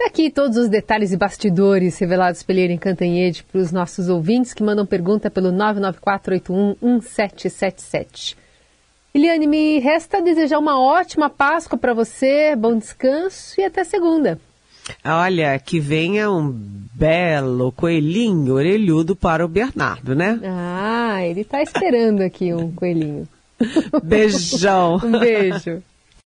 Daqui 0.00 0.30
todos 0.30 0.56
os 0.56 0.70
detalhes 0.70 1.12
e 1.12 1.16
bastidores 1.16 1.98
revelados 1.98 2.42
pela 2.42 2.60
Irene 2.60 2.78
Cantanhede 2.78 3.44
para 3.44 3.60
os 3.60 3.70
nossos 3.70 4.08
ouvintes 4.08 4.54
que 4.54 4.62
mandam 4.62 4.86
pergunta 4.86 5.30
pelo 5.30 5.52
994811777. 5.52 8.34
Eliane, 9.14 9.46
me 9.46 9.78
resta 9.78 10.22
desejar 10.22 10.58
uma 10.58 10.80
ótima 10.80 11.28
Páscoa 11.28 11.78
para 11.78 11.92
você, 11.92 12.56
bom 12.56 12.78
descanso 12.78 13.60
e 13.60 13.64
até 13.64 13.84
segunda. 13.84 14.40
Olha, 15.04 15.58
que 15.58 15.78
venha 15.78 16.30
um 16.30 16.50
belo 16.50 17.70
coelhinho 17.70 18.54
orelhudo 18.54 19.14
para 19.14 19.44
o 19.44 19.48
Bernardo, 19.48 20.14
né? 20.14 20.40
Ah, 20.42 21.22
ele 21.26 21.42
está 21.42 21.60
esperando 21.60 22.22
aqui 22.22 22.54
um 22.54 22.72
coelhinho. 22.72 23.28
Beijão. 24.02 24.98
um 25.04 25.18
beijo. 25.18 25.82